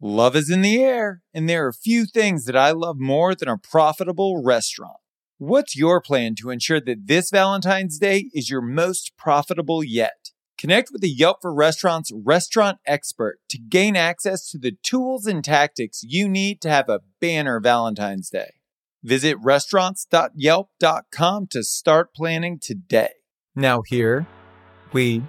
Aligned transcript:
Love 0.00 0.36
is 0.36 0.48
in 0.48 0.62
the 0.62 0.80
air, 0.82 1.22
and 1.34 1.48
there 1.48 1.66
are 1.66 1.72
few 1.72 2.06
things 2.06 2.44
that 2.44 2.56
I 2.56 2.70
love 2.70 3.00
more 3.00 3.34
than 3.34 3.48
a 3.48 3.58
profitable 3.58 4.44
restaurant. 4.44 4.98
What's 5.38 5.76
your 5.76 6.00
plan 6.00 6.36
to 6.36 6.50
ensure 6.50 6.80
that 6.80 7.06
this 7.06 7.30
Valentine's 7.30 7.98
Day 7.98 8.30
is 8.32 8.48
your 8.48 8.62
most 8.62 9.16
profitable 9.16 9.82
yet? 9.82 10.30
Connect 10.56 10.90
with 10.92 11.02
the 11.02 11.10
Yelp 11.10 11.38
for 11.42 11.52
Restaurants 11.54 12.12
restaurant 12.12 12.78
expert 12.86 13.38
to 13.48 13.58
gain 13.58 13.96
access 13.96 14.48
to 14.50 14.58
the 14.58 14.76
tools 14.82 15.26
and 15.26 15.44
tactics 15.44 16.02
you 16.04 16.28
need 16.28 16.60
to 16.62 16.68
have 16.68 16.88
a 16.88 17.00
banner 17.20 17.60
Valentine's 17.60 18.30
Day. 18.30 18.54
Visit 19.02 19.36
restaurants.yelp.com 19.40 21.46
to 21.50 21.62
start 21.62 22.14
planning 22.14 22.58
today. 22.60 23.12
Now, 23.54 23.82
here 23.82 24.26
we 24.92 25.22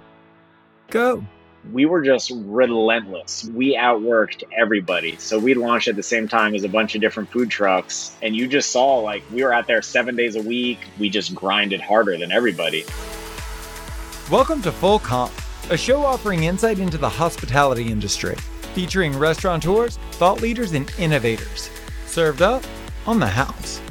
go. 0.90 1.24
We 1.68 1.84
were 1.84 2.02
just 2.02 2.32
relentless. 2.34 3.44
We 3.44 3.76
outworked 3.76 4.44
everybody. 4.56 5.16
So 5.18 5.38
we 5.38 5.54
launched 5.54 5.88
at 5.88 5.96
the 5.96 6.02
same 6.02 6.26
time 6.26 6.54
as 6.54 6.64
a 6.64 6.68
bunch 6.68 6.94
of 6.94 7.02
different 7.02 7.30
food 7.30 7.50
trucks. 7.50 8.16
And 8.22 8.34
you 8.34 8.48
just 8.48 8.70
saw 8.70 8.96
like 9.00 9.22
we 9.30 9.44
were 9.44 9.52
out 9.52 9.66
there 9.66 9.82
seven 9.82 10.16
days 10.16 10.36
a 10.36 10.42
week. 10.42 10.78
We 10.98 11.10
just 11.10 11.34
grinded 11.34 11.80
harder 11.82 12.16
than 12.16 12.32
everybody. 12.32 12.84
Welcome 14.30 14.62
to 14.62 14.72
Full 14.72 15.00
Comp, 15.00 15.32
a 15.68 15.76
show 15.76 16.02
offering 16.02 16.44
insight 16.44 16.78
into 16.78 16.96
the 16.96 17.08
hospitality 17.08 17.90
industry, 17.90 18.36
featuring 18.74 19.16
restaurateurs, 19.18 19.98
thought 20.12 20.40
leaders, 20.40 20.72
and 20.72 20.90
innovators. 20.98 21.68
Served 22.06 22.40
up 22.40 22.64
on 23.06 23.20
the 23.20 23.26
house. 23.26 23.82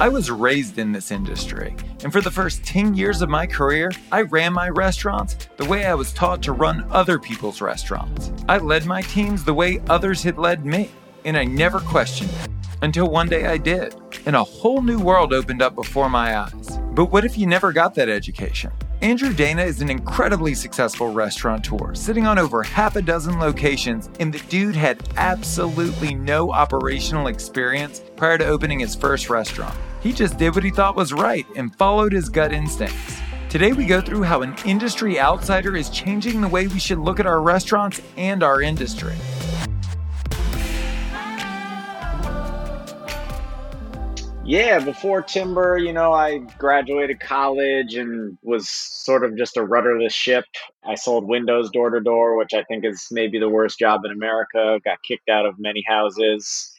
I 0.00 0.08
was 0.08 0.30
raised 0.30 0.78
in 0.78 0.92
this 0.92 1.10
industry, 1.10 1.76
and 2.02 2.10
for 2.10 2.22
the 2.22 2.30
first 2.30 2.64
10 2.64 2.94
years 2.94 3.20
of 3.20 3.28
my 3.28 3.46
career, 3.46 3.92
I 4.10 4.22
ran 4.22 4.54
my 4.54 4.70
restaurants 4.70 5.36
the 5.58 5.66
way 5.66 5.84
I 5.84 5.92
was 5.92 6.14
taught 6.14 6.42
to 6.44 6.52
run 6.52 6.86
other 6.90 7.18
people's 7.18 7.60
restaurants. 7.60 8.32
I 8.48 8.56
led 8.56 8.86
my 8.86 9.02
teams 9.02 9.44
the 9.44 9.52
way 9.52 9.82
others 9.90 10.22
had 10.22 10.38
led 10.38 10.64
me, 10.64 10.90
and 11.26 11.36
I 11.36 11.44
never 11.44 11.80
questioned 11.80 12.30
it 12.30 12.50
until 12.80 13.10
one 13.10 13.28
day 13.28 13.44
I 13.44 13.58
did, 13.58 13.94
and 14.24 14.34
a 14.34 14.42
whole 14.42 14.80
new 14.80 14.98
world 14.98 15.34
opened 15.34 15.60
up 15.60 15.74
before 15.74 16.08
my 16.08 16.34
eyes. 16.34 16.78
But 16.92 17.12
what 17.12 17.26
if 17.26 17.36
you 17.36 17.46
never 17.46 17.70
got 17.70 17.94
that 17.96 18.08
education? 18.08 18.72
Andrew 19.02 19.34
Dana 19.34 19.62
is 19.62 19.82
an 19.82 19.90
incredibly 19.90 20.54
successful 20.54 21.12
restaurateur, 21.12 21.94
sitting 21.94 22.26
on 22.26 22.38
over 22.38 22.62
half 22.62 22.96
a 22.96 23.02
dozen 23.02 23.38
locations, 23.38 24.08
and 24.18 24.32
the 24.32 24.38
dude 24.48 24.76
had 24.76 25.06
absolutely 25.18 26.14
no 26.14 26.52
operational 26.52 27.26
experience 27.26 28.02
prior 28.16 28.38
to 28.38 28.46
opening 28.46 28.78
his 28.80 28.94
first 28.94 29.28
restaurant. 29.28 29.76
He 30.00 30.14
just 30.14 30.38
did 30.38 30.54
what 30.54 30.64
he 30.64 30.70
thought 30.70 30.96
was 30.96 31.12
right 31.12 31.46
and 31.56 31.74
followed 31.76 32.12
his 32.12 32.30
gut 32.30 32.52
instincts. 32.52 33.20
Today, 33.50 33.72
we 33.72 33.84
go 33.84 34.00
through 34.00 34.22
how 34.22 34.40
an 34.42 34.54
industry 34.64 35.20
outsider 35.20 35.76
is 35.76 35.90
changing 35.90 36.40
the 36.40 36.48
way 36.48 36.68
we 36.68 36.78
should 36.78 36.98
look 36.98 37.20
at 37.20 37.26
our 37.26 37.42
restaurants 37.42 38.00
and 38.16 38.42
our 38.42 38.62
industry. 38.62 39.14
Yeah, 44.42 44.78
before 44.80 45.22
Timber, 45.22 45.78
you 45.78 45.92
know, 45.92 46.12
I 46.12 46.38
graduated 46.58 47.20
college 47.20 47.94
and 47.94 48.38
was 48.42 48.68
sort 48.68 49.22
of 49.22 49.36
just 49.36 49.56
a 49.56 49.62
rudderless 49.62 50.14
ship. 50.14 50.46
I 50.82 50.94
sold 50.94 51.28
windows 51.28 51.70
door 51.70 51.90
to 51.90 52.00
door, 52.00 52.36
which 52.36 52.54
I 52.54 52.64
think 52.64 52.84
is 52.84 53.06
maybe 53.10 53.38
the 53.38 53.48
worst 53.48 53.78
job 53.78 54.00
in 54.04 54.10
America. 54.10 54.80
Got 54.84 55.02
kicked 55.02 55.28
out 55.28 55.46
of 55.46 55.58
many 55.58 55.84
houses. 55.86 56.69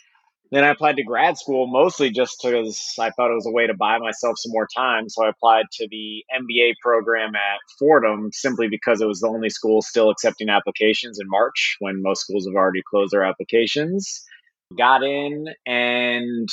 Then 0.52 0.66
I 0.66 0.70
applied 0.70 0.98
to 0.98 1.04
grad 1.04 1.38
school 1.38 1.68
mostly 1.68 2.10
just 2.10 2.42
because 2.44 2.96
I 3.00 3.10
thought 3.12 3.32
it 3.32 3.36
was 3.36 3.46
a 3.46 3.52
way 3.52 3.68
to 3.68 3.74
buy 3.74 3.98
myself 4.00 4.38
some 4.38 4.52
more 4.52 4.68
time. 4.76 5.08
So 5.08 5.24
I 5.24 5.30
applied 5.30 5.66
to 5.74 5.88
the 5.90 6.26
MBA 6.38 6.74
program 6.82 7.36
at 7.36 7.60
Fordham 7.80 8.32
simply 8.34 8.68
because 8.68 9.00
it 9.00 9.08
was 9.08 9.22
the 9.22 9.30
only 9.30 9.50
school 9.50 9.82
still 9.82 10.10
accepting 10.10 10.50
applications 10.50 11.20
in 11.22 11.30
March 11.30 11.78
when 11.80 12.02
most 12.02 12.24
schools 12.24 12.46
have 12.46 12.56
already 12.56 12.82
closed 12.90 13.14
their 13.14 13.24
applications. 13.24 14.26
Got 14.78 15.04
in 15.04 15.48
and 15.66 16.50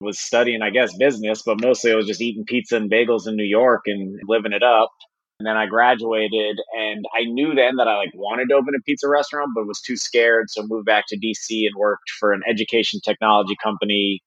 was 0.00 0.18
studying, 0.18 0.62
I 0.62 0.70
guess, 0.70 0.96
business, 0.96 1.42
but 1.42 1.60
mostly 1.60 1.92
I 1.92 1.96
was 1.96 2.06
just 2.06 2.22
eating 2.22 2.44
pizza 2.46 2.76
and 2.76 2.90
bagels 2.90 3.28
in 3.28 3.36
New 3.36 3.44
York 3.44 3.82
and 3.86 4.20
living 4.26 4.52
it 4.52 4.62
up. 4.62 4.90
And 5.40 5.46
then 5.48 5.56
I 5.56 5.66
graduated 5.66 6.58
and 6.78 7.04
I 7.18 7.24
knew 7.24 7.54
then 7.54 7.76
that 7.76 7.88
I 7.88 7.96
like 7.96 8.12
wanted 8.14 8.48
to 8.50 8.54
open 8.54 8.74
a 8.78 8.82
pizza 8.82 9.08
restaurant, 9.08 9.50
but 9.54 9.66
was 9.66 9.80
too 9.80 9.96
scared. 9.96 10.46
So 10.48 10.62
moved 10.64 10.86
back 10.86 11.04
to 11.08 11.16
DC 11.18 11.66
and 11.66 11.74
worked 11.76 12.08
for 12.20 12.32
an 12.32 12.42
education 12.48 13.00
technology 13.04 13.56
company 13.62 14.22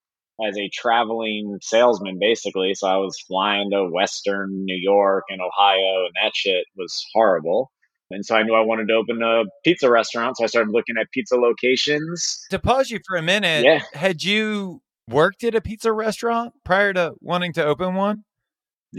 as 0.45 0.57
a 0.57 0.69
traveling 0.73 1.57
salesman, 1.61 2.17
basically. 2.19 2.73
So 2.75 2.87
I 2.87 2.97
was 2.97 3.17
flying 3.27 3.71
to 3.71 3.85
Western 3.89 4.49
New 4.65 4.75
York 4.79 5.23
and 5.29 5.39
Ohio, 5.41 6.05
and 6.05 6.13
that 6.23 6.33
shit 6.35 6.65
was 6.75 7.03
horrible. 7.13 7.71
And 8.11 8.25
so 8.25 8.35
I 8.35 8.43
knew 8.43 8.53
I 8.53 8.61
wanted 8.61 8.87
to 8.89 8.93
open 8.93 9.21
a 9.23 9.43
pizza 9.63 9.89
restaurant. 9.89 10.37
So 10.37 10.43
I 10.43 10.47
started 10.47 10.71
looking 10.71 10.95
at 10.99 11.07
pizza 11.11 11.35
locations. 11.35 12.45
To 12.51 12.59
pause 12.59 12.89
you 12.91 12.99
for 13.07 13.17
a 13.17 13.21
minute, 13.21 13.63
Yeah. 13.63 13.81
had 13.93 14.23
you 14.23 14.81
worked 15.09 15.43
at 15.43 15.55
a 15.55 15.61
pizza 15.61 15.91
restaurant 15.91 16.53
prior 16.63 16.93
to 16.93 17.13
wanting 17.21 17.53
to 17.53 17.65
open 17.65 17.95
one? 17.95 18.23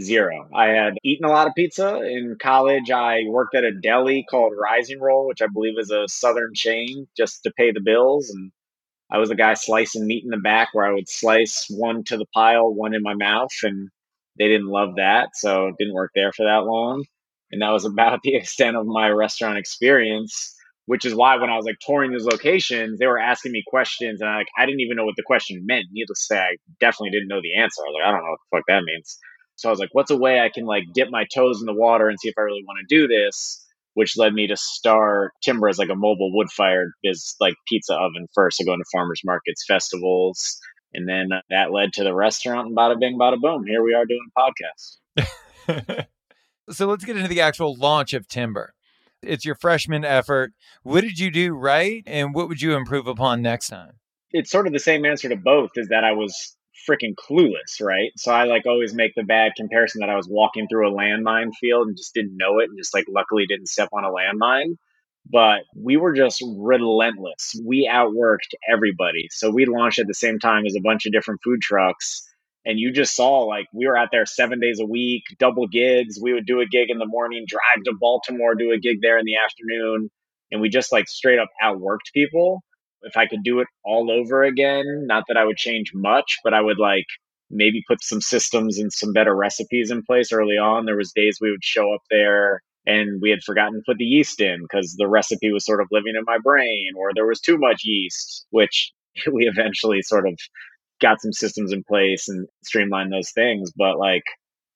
Zero. 0.01 0.47
I 0.55 0.67
had 0.67 0.93
eaten 1.03 1.25
a 1.25 1.31
lot 1.31 1.47
of 1.47 1.53
pizza 1.55 2.01
in 2.01 2.37
college. 2.41 2.91
I 2.91 3.21
worked 3.27 3.55
at 3.55 3.63
a 3.63 3.71
deli 3.71 4.25
called 4.29 4.53
Rising 4.57 4.99
Roll, 4.99 5.27
which 5.27 5.41
I 5.41 5.47
believe 5.47 5.77
is 5.77 5.91
a 5.91 6.07
southern 6.07 6.53
chain, 6.53 7.07
just 7.17 7.43
to 7.43 7.51
pay 7.57 7.71
the 7.71 7.81
bills. 7.81 8.29
And 8.29 8.51
I 9.11 9.17
was 9.17 9.29
the 9.29 9.35
guy 9.35 9.53
slicing 9.55 10.07
meat 10.07 10.23
in 10.23 10.29
the 10.29 10.37
back 10.37 10.69
where 10.73 10.85
I 10.85 10.93
would 10.93 11.09
slice 11.09 11.67
one 11.69 12.03
to 12.05 12.17
the 12.17 12.25
pile, 12.33 12.73
one 12.73 12.93
in 12.93 13.03
my 13.03 13.15
mouth. 13.15 13.51
And 13.63 13.89
they 14.37 14.47
didn't 14.47 14.67
love 14.67 14.95
that. 14.97 15.29
So 15.35 15.67
it 15.67 15.75
didn't 15.77 15.93
work 15.93 16.11
there 16.15 16.31
for 16.31 16.45
that 16.45 16.65
long. 16.65 17.05
And 17.51 17.61
that 17.61 17.71
was 17.71 17.85
about 17.85 18.19
the 18.23 18.35
extent 18.35 18.77
of 18.77 18.85
my 18.85 19.09
restaurant 19.09 19.57
experience, 19.57 20.55
which 20.85 21.05
is 21.05 21.15
why 21.15 21.35
when 21.37 21.49
I 21.49 21.55
was 21.55 21.65
like 21.65 21.77
touring 21.85 22.11
these 22.11 22.25
locations, 22.25 22.99
they 22.99 23.07
were 23.07 23.19
asking 23.19 23.51
me 23.51 23.63
questions. 23.67 24.21
And 24.21 24.29
I, 24.29 24.37
like, 24.37 24.47
I 24.57 24.65
didn't 24.65 24.81
even 24.81 24.97
know 24.97 25.05
what 25.05 25.15
the 25.17 25.23
question 25.23 25.65
meant. 25.65 25.87
Needless 25.91 26.27
to 26.27 26.35
say, 26.35 26.39
I 26.39 26.55
definitely 26.79 27.11
didn't 27.11 27.27
know 27.27 27.41
the 27.41 27.57
answer. 27.61 27.81
I 27.81 27.89
was 27.89 27.95
like, 27.99 28.07
I 28.07 28.11
don't 28.11 28.23
know 28.23 28.31
what 28.31 28.39
the 28.51 28.57
fuck 28.57 28.65
that 28.67 28.83
means. 28.83 29.17
So 29.59 29.67
I 29.67 29.71
was 29.71 29.79
like, 29.79 29.89
what's 29.91 30.09
a 30.09 30.15
way 30.15 30.39
I 30.39 30.47
can 30.47 30.65
like 30.65 30.83
dip 30.93 31.09
my 31.11 31.25
toes 31.33 31.59
in 31.59 31.65
the 31.65 31.73
water 31.73 32.07
and 32.07 32.17
see 32.17 32.29
if 32.29 32.35
I 32.37 32.41
really 32.41 32.63
want 32.65 32.79
to 32.79 32.95
do 32.95 33.07
this? 33.07 33.65
Which 33.93 34.17
led 34.17 34.33
me 34.33 34.47
to 34.47 34.55
start 34.55 35.33
Timber 35.43 35.67
as 35.67 35.77
like 35.77 35.89
a 35.89 35.95
mobile 35.95 36.33
wood 36.33 36.47
fired 36.49 36.91
biz 37.03 37.35
like 37.41 37.55
pizza 37.67 37.93
oven 37.93 38.27
first. 38.33 38.57
So 38.57 38.63
going 38.63 38.79
to 38.79 38.85
farmers 38.93 39.21
markets, 39.25 39.65
festivals, 39.67 40.57
and 40.93 41.09
then 41.09 41.29
that 41.49 41.73
led 41.73 41.91
to 41.93 42.05
the 42.05 42.15
restaurant 42.15 42.67
and 42.67 42.77
bada 42.77 42.97
bing, 42.97 43.19
bada 43.19 43.35
boom. 43.37 43.65
Here 43.67 43.83
we 43.83 43.93
are 43.93 44.05
doing 44.05 44.25
a 45.17 45.21
podcast. 45.67 46.05
so 46.69 46.87
let's 46.87 47.03
get 47.03 47.17
into 47.17 47.27
the 47.27 47.41
actual 47.41 47.75
launch 47.75 48.13
of 48.13 48.29
Timber. 48.29 48.73
It's 49.21 49.43
your 49.43 49.55
freshman 49.55 50.05
effort. 50.05 50.53
What 50.83 51.01
did 51.01 51.19
you 51.19 51.31
do 51.31 51.53
right, 51.53 52.01
and 52.07 52.33
what 52.33 52.47
would 52.47 52.61
you 52.61 52.77
improve 52.77 53.07
upon 53.07 53.41
next 53.41 53.67
time? 53.67 53.99
It's 54.31 54.49
sort 54.49 54.67
of 54.67 54.71
the 54.71 54.79
same 54.79 55.05
answer 55.05 55.27
to 55.27 55.35
both. 55.35 55.71
Is 55.75 55.89
that 55.89 56.05
I 56.05 56.13
was 56.13 56.55
freaking 56.89 57.13
clueless, 57.15 57.81
right? 57.81 58.11
So 58.17 58.31
I 58.31 58.45
like 58.45 58.65
always 58.65 58.93
make 58.93 59.13
the 59.15 59.23
bad 59.23 59.53
comparison 59.55 59.99
that 59.99 60.09
I 60.09 60.15
was 60.15 60.27
walking 60.29 60.67
through 60.67 60.89
a 60.89 60.91
landmine 60.91 61.51
field 61.59 61.87
and 61.87 61.97
just 61.97 62.13
didn't 62.13 62.37
know 62.37 62.59
it 62.59 62.69
and 62.69 62.77
just 62.77 62.93
like 62.93 63.05
luckily 63.07 63.45
didn't 63.45 63.67
step 63.67 63.89
on 63.93 64.03
a 64.03 64.09
landmine. 64.09 64.75
But 65.31 65.61
we 65.75 65.97
were 65.97 66.13
just 66.13 66.43
relentless. 66.57 67.53
We 67.63 67.89
outworked 67.91 68.55
everybody. 68.67 69.27
So 69.29 69.51
we 69.51 69.65
launched 69.65 69.99
at 69.99 70.07
the 70.07 70.13
same 70.13 70.39
time 70.39 70.65
as 70.65 70.75
a 70.75 70.81
bunch 70.81 71.05
of 71.05 71.11
different 71.11 71.41
food 71.43 71.61
trucks. 71.61 72.25
And 72.65 72.79
you 72.79 72.91
just 72.91 73.15
saw 73.15 73.41
like 73.41 73.67
we 73.73 73.85
were 73.85 73.97
out 73.97 74.09
there 74.11 74.25
seven 74.25 74.59
days 74.59 74.79
a 74.79 74.85
week, 74.85 75.23
double 75.37 75.67
gigs. 75.67 76.19
We 76.21 76.33
would 76.33 76.45
do 76.45 76.61
a 76.61 76.65
gig 76.65 76.89
in 76.89 76.97
the 76.97 77.05
morning, 77.05 77.45
drive 77.47 77.83
to 77.85 77.93
Baltimore, 77.99 78.55
do 78.55 78.71
a 78.71 78.79
gig 78.79 78.97
there 79.01 79.19
in 79.19 79.25
the 79.25 79.37
afternoon. 79.43 80.09
And 80.51 80.61
we 80.61 80.69
just 80.69 80.91
like 80.91 81.07
straight 81.07 81.39
up 81.39 81.49
outworked 81.63 82.11
people 82.13 82.63
if 83.03 83.17
I 83.17 83.27
could 83.27 83.43
do 83.43 83.59
it 83.59 83.67
all 83.83 84.11
over 84.11 84.43
again, 84.43 85.05
not 85.07 85.25
that 85.27 85.37
I 85.37 85.45
would 85.45 85.57
change 85.57 85.91
much, 85.93 86.37
but 86.43 86.53
I 86.53 86.61
would 86.61 86.79
like 86.79 87.05
maybe 87.49 87.83
put 87.87 88.03
some 88.03 88.21
systems 88.21 88.77
and 88.77 88.91
some 88.93 89.13
better 89.13 89.35
recipes 89.35 89.91
in 89.91 90.03
place 90.03 90.31
early 90.31 90.57
on. 90.57 90.85
There 90.85 90.97
was 90.97 91.11
days 91.11 91.39
we 91.41 91.51
would 91.51 91.63
show 91.63 91.93
up 91.93 92.01
there 92.09 92.61
and 92.85 93.21
we 93.21 93.29
had 93.29 93.43
forgotten 93.43 93.73
to 93.75 93.83
put 93.85 93.97
the 93.97 94.05
yeast 94.05 94.39
in 94.39 94.61
because 94.61 94.95
the 94.97 95.07
recipe 95.07 95.51
was 95.51 95.65
sort 95.65 95.81
of 95.81 95.87
living 95.91 96.13
in 96.17 96.23
my 96.25 96.37
brain 96.43 96.91
or 96.97 97.11
there 97.13 97.27
was 97.27 97.41
too 97.41 97.57
much 97.57 97.81
yeast, 97.83 98.45
which 98.51 98.91
we 99.31 99.47
eventually 99.47 100.01
sort 100.01 100.27
of 100.27 100.37
got 101.01 101.21
some 101.21 101.33
systems 101.33 101.71
in 101.71 101.83
place 101.83 102.27
and 102.27 102.47
streamlined 102.63 103.11
those 103.11 103.31
things. 103.31 103.71
But 103.75 103.97
like 103.97 104.23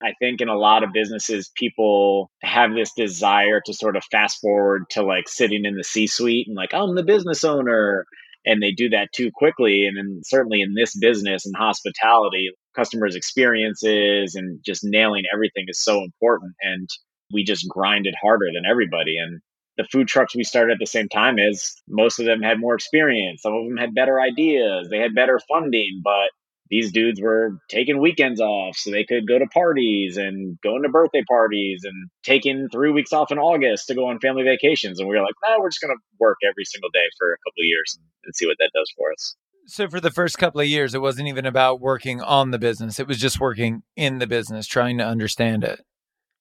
I 0.04 0.14
think 0.20 0.42
in 0.42 0.50
a 0.50 0.58
lot 0.58 0.84
of 0.84 0.92
businesses, 0.94 1.50
people 1.56 2.30
have 2.42 2.74
this 2.74 2.92
desire 2.94 3.62
to 3.66 3.74
sort 3.74 3.96
of 3.96 4.04
fast 4.12 4.42
forward 4.42 4.90
to 4.92 5.04
like 5.04 5.30
sitting 5.30 5.66
in 5.66 5.76
the 5.76 5.84
C 5.84 6.08
suite 6.08 6.48
and 6.48 6.56
like, 6.56 6.74
I'm 6.74 6.96
the 6.96 7.04
business 7.04 7.44
owner. 7.44 8.06
And 8.46 8.62
they 8.62 8.72
do 8.72 8.90
that 8.90 9.14
too 9.14 9.32
quickly. 9.34 9.88
And 9.88 9.98
then 9.98 10.20
certainly 10.26 10.62
in 10.62 10.74
this 10.74 10.94
business 10.98 11.46
and 11.46 11.56
hospitality, 11.56 12.50
customers' 12.76 13.16
experiences 13.16 14.36
and 14.36 14.60
just 14.66 14.84
nailing 14.84 15.24
everything 15.34 15.66
is 15.70 15.80
so 15.80 16.04
important. 16.04 16.54
And 16.62 16.90
we 17.32 17.46
just 17.46 17.70
grinded 17.70 18.16
harder 18.22 18.48
than 18.54 18.70
everybody. 18.70 19.18
And 19.18 19.40
the 19.78 19.88
food 19.92 20.10
trucks 20.10 20.36
we 20.36 20.44
started 20.44 20.74
at 20.74 20.80
the 20.80 20.86
same 20.86 21.08
time 21.08 21.40
as 21.40 21.74
most 21.88 22.20
of 22.20 22.26
them 22.26 22.42
had 22.42 22.60
more 22.60 22.76
experience. 22.76 23.42
Some 23.42 23.54
of 23.54 23.66
them 23.66 23.78
had 23.78 23.96
better 23.96 24.20
ideas. 24.20 24.90
They 24.90 25.00
had 25.00 25.16
better 25.16 25.40
funding, 25.48 26.02
but 26.04 26.30
these 26.70 26.92
dudes 26.92 27.22
were 27.22 27.58
taking 27.70 28.00
weekends 28.00 28.40
off 28.40 28.78
so 28.78 28.90
they 28.90 29.04
could 29.04 29.28
go 29.28 29.38
to 29.38 29.46
parties 29.48 30.18
and 30.18 30.60
going 30.62 30.84
to 30.84 30.90
birthday 30.90 31.24
parties 31.28 31.84
and 31.84 32.10
taking 32.24 32.70
three 32.70 32.92
weeks 32.92 33.14
off 33.14 33.32
in 33.32 33.38
August 33.38 33.88
to 33.88 33.96
go 33.96 34.08
on 34.08 34.20
family 34.20 34.44
vacations. 34.44 35.00
And 35.00 35.08
we 35.08 35.16
were 35.16 35.22
like, 35.22 35.36
no, 35.46 35.58
we're 35.60 35.70
just 35.70 35.82
going 35.82 35.96
to 35.96 36.02
work 36.20 36.38
every 36.48 36.66
single 36.66 36.90
day 36.92 37.06
for 37.18 37.32
a 37.32 37.38
couple 37.38 37.62
of 37.62 37.66
years 37.66 38.00
and 38.24 38.36
see 38.36 38.48
what 38.48 38.58
that 38.60 38.72
does 38.74 38.92
for 38.98 39.12
us. 39.12 39.36
So 39.66 39.88
for 39.88 40.00
the 40.00 40.12
first 40.12 40.38
couple 40.38 40.62
of 40.62 40.68
years, 40.68 40.94
it 40.94 41.02
wasn't 41.02 41.28
even 41.28 41.46
about 41.46 41.80
working 41.80 42.22
on 42.22 42.52
the 42.52 42.60
business. 42.60 43.00
It 43.00 43.08
was 43.08 43.18
just 43.18 43.40
working 43.40 43.84
in 43.96 44.20
the 44.20 44.28
business, 44.28 44.68
trying 44.68 44.98
to 44.98 45.06
understand 45.06 45.64
it. 45.64 45.82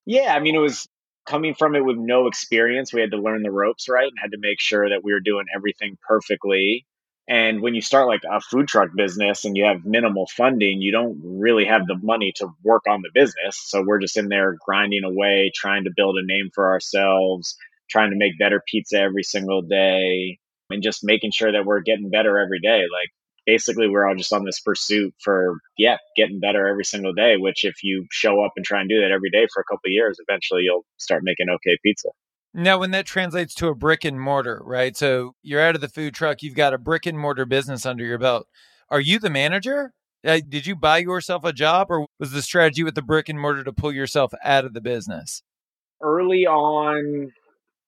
Yeah. 0.06 0.34
I 0.34 0.40
mean, 0.40 0.54
it 0.56 0.60
was 0.60 0.88
coming 1.26 1.54
from 1.54 1.76
it 1.76 1.84
with 1.84 1.96
no 1.96 2.26
experience. 2.26 2.92
We 2.92 3.00
had 3.00 3.12
to 3.12 3.18
learn 3.18 3.42
the 3.42 3.52
ropes, 3.52 3.88
right? 3.88 4.08
And 4.08 4.16
had 4.20 4.32
to 4.32 4.38
make 4.40 4.60
sure 4.60 4.88
that 4.88 5.04
we 5.04 5.12
were 5.12 5.20
doing 5.20 5.44
everything 5.54 5.96
perfectly. 6.06 6.84
And 7.28 7.62
when 7.62 7.74
you 7.74 7.80
start 7.80 8.08
like 8.08 8.22
a 8.30 8.40
food 8.40 8.68
truck 8.68 8.90
business 8.96 9.44
and 9.44 9.56
you 9.56 9.64
have 9.64 9.84
minimal 9.84 10.26
funding, 10.26 10.80
you 10.82 10.90
don't 10.92 11.20
really 11.22 11.64
have 11.64 11.86
the 11.86 11.96
money 12.02 12.32
to 12.36 12.48
work 12.64 12.82
on 12.88 13.02
the 13.02 13.10
business. 13.14 13.60
So 13.64 13.82
we're 13.86 14.00
just 14.00 14.16
in 14.16 14.28
there 14.28 14.56
grinding 14.66 15.04
away, 15.04 15.52
trying 15.54 15.84
to 15.84 15.92
build 15.96 16.16
a 16.16 16.26
name 16.26 16.50
for 16.54 16.70
ourselves, 16.70 17.56
trying 17.88 18.10
to 18.10 18.16
make 18.16 18.38
better 18.38 18.62
pizza 18.66 18.98
every 18.98 19.22
single 19.22 19.62
day, 19.62 20.38
and 20.70 20.82
just 20.82 21.04
making 21.04 21.30
sure 21.30 21.52
that 21.52 21.64
we're 21.64 21.80
getting 21.80 22.10
better 22.10 22.38
every 22.38 22.60
day. 22.60 22.80
Like 22.80 23.10
basically 23.46 23.88
we're 23.88 24.06
all 24.06 24.14
just 24.16 24.32
on 24.32 24.44
this 24.44 24.60
pursuit 24.60 25.14
for 25.22 25.58
yeah 25.76 25.96
getting 26.16 26.40
better 26.40 26.66
every 26.66 26.84
single 26.84 27.12
day 27.12 27.36
which 27.36 27.64
if 27.64 27.82
you 27.82 28.06
show 28.10 28.44
up 28.44 28.52
and 28.56 28.64
try 28.64 28.80
and 28.80 28.88
do 28.88 29.00
that 29.00 29.10
every 29.10 29.30
day 29.30 29.46
for 29.52 29.60
a 29.60 29.64
couple 29.64 29.90
years 29.90 30.18
eventually 30.28 30.62
you'll 30.62 30.84
start 30.96 31.22
making 31.24 31.48
okay 31.50 31.76
pizza 31.82 32.08
now 32.54 32.78
when 32.78 32.90
that 32.90 33.06
translates 33.06 33.54
to 33.54 33.68
a 33.68 33.74
brick 33.74 34.04
and 34.04 34.20
mortar 34.20 34.60
right 34.64 34.96
so 34.96 35.34
you're 35.42 35.60
out 35.60 35.74
of 35.74 35.80
the 35.80 35.88
food 35.88 36.14
truck 36.14 36.42
you've 36.42 36.54
got 36.54 36.74
a 36.74 36.78
brick 36.78 37.06
and 37.06 37.18
mortar 37.18 37.46
business 37.46 37.86
under 37.86 38.04
your 38.04 38.18
belt 38.18 38.46
are 38.88 39.00
you 39.00 39.18
the 39.18 39.30
manager 39.30 39.92
uh, 40.24 40.40
did 40.48 40.66
you 40.66 40.76
buy 40.76 40.98
yourself 40.98 41.44
a 41.44 41.52
job 41.52 41.88
or 41.90 42.06
was 42.18 42.32
the 42.32 42.42
strategy 42.42 42.84
with 42.84 42.94
the 42.94 43.02
brick 43.02 43.28
and 43.28 43.40
mortar 43.40 43.64
to 43.64 43.72
pull 43.72 43.92
yourself 43.92 44.32
out 44.44 44.64
of 44.64 44.74
the 44.74 44.80
business 44.80 45.42
early 46.02 46.46
on 46.46 47.30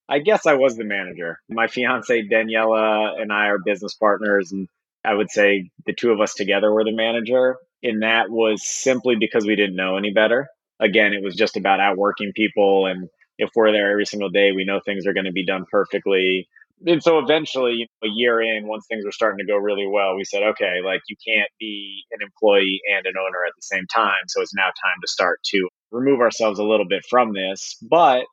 I 0.08 0.18
guess 0.18 0.46
I 0.46 0.54
was 0.54 0.76
the 0.76 0.84
manager. 0.84 1.40
My 1.48 1.66
fiance 1.66 2.28
Daniela 2.28 3.20
and 3.20 3.32
I 3.32 3.46
are 3.46 3.58
business 3.58 3.94
partners, 3.94 4.52
and 4.52 4.68
I 5.04 5.14
would 5.14 5.30
say 5.30 5.70
the 5.86 5.94
two 5.94 6.10
of 6.10 6.20
us 6.20 6.34
together 6.34 6.72
were 6.72 6.84
the 6.84 6.92
manager. 6.92 7.56
And 7.82 8.02
that 8.02 8.30
was 8.30 8.66
simply 8.66 9.16
because 9.18 9.46
we 9.46 9.56
didn't 9.56 9.76
know 9.76 9.96
any 9.96 10.12
better. 10.12 10.48
Again, 10.80 11.12
it 11.12 11.22
was 11.22 11.34
just 11.34 11.56
about 11.56 11.80
outworking 11.80 12.32
people. 12.34 12.86
And 12.86 13.08
if 13.38 13.50
we're 13.54 13.72
there 13.72 13.90
every 13.90 14.06
single 14.06 14.30
day, 14.30 14.52
we 14.52 14.64
know 14.64 14.80
things 14.80 15.06
are 15.06 15.12
going 15.12 15.26
to 15.26 15.32
be 15.32 15.44
done 15.44 15.64
perfectly. 15.70 16.48
And 16.86 17.02
so 17.02 17.18
eventually, 17.18 17.88
a 18.02 18.08
year 18.08 18.40
in, 18.42 18.66
once 18.66 18.86
things 18.88 19.04
were 19.04 19.12
starting 19.12 19.38
to 19.38 19.50
go 19.50 19.56
really 19.56 19.86
well, 19.86 20.16
we 20.16 20.24
said, 20.24 20.42
okay, 20.42 20.80
like 20.84 21.00
you 21.08 21.16
can't 21.26 21.50
be 21.58 22.02
an 22.10 22.20
employee 22.20 22.80
and 22.94 23.06
an 23.06 23.14
owner 23.16 23.44
at 23.46 23.52
the 23.56 23.62
same 23.62 23.86
time. 23.86 24.26
So 24.28 24.42
it's 24.42 24.54
now 24.54 24.66
time 24.66 24.98
to 25.00 25.08
start 25.08 25.40
to 25.46 25.68
remove 25.90 26.20
ourselves 26.20 26.58
a 26.58 26.64
little 26.64 26.86
bit 26.86 27.04
from 27.08 27.32
this. 27.32 27.76
But 27.80 28.26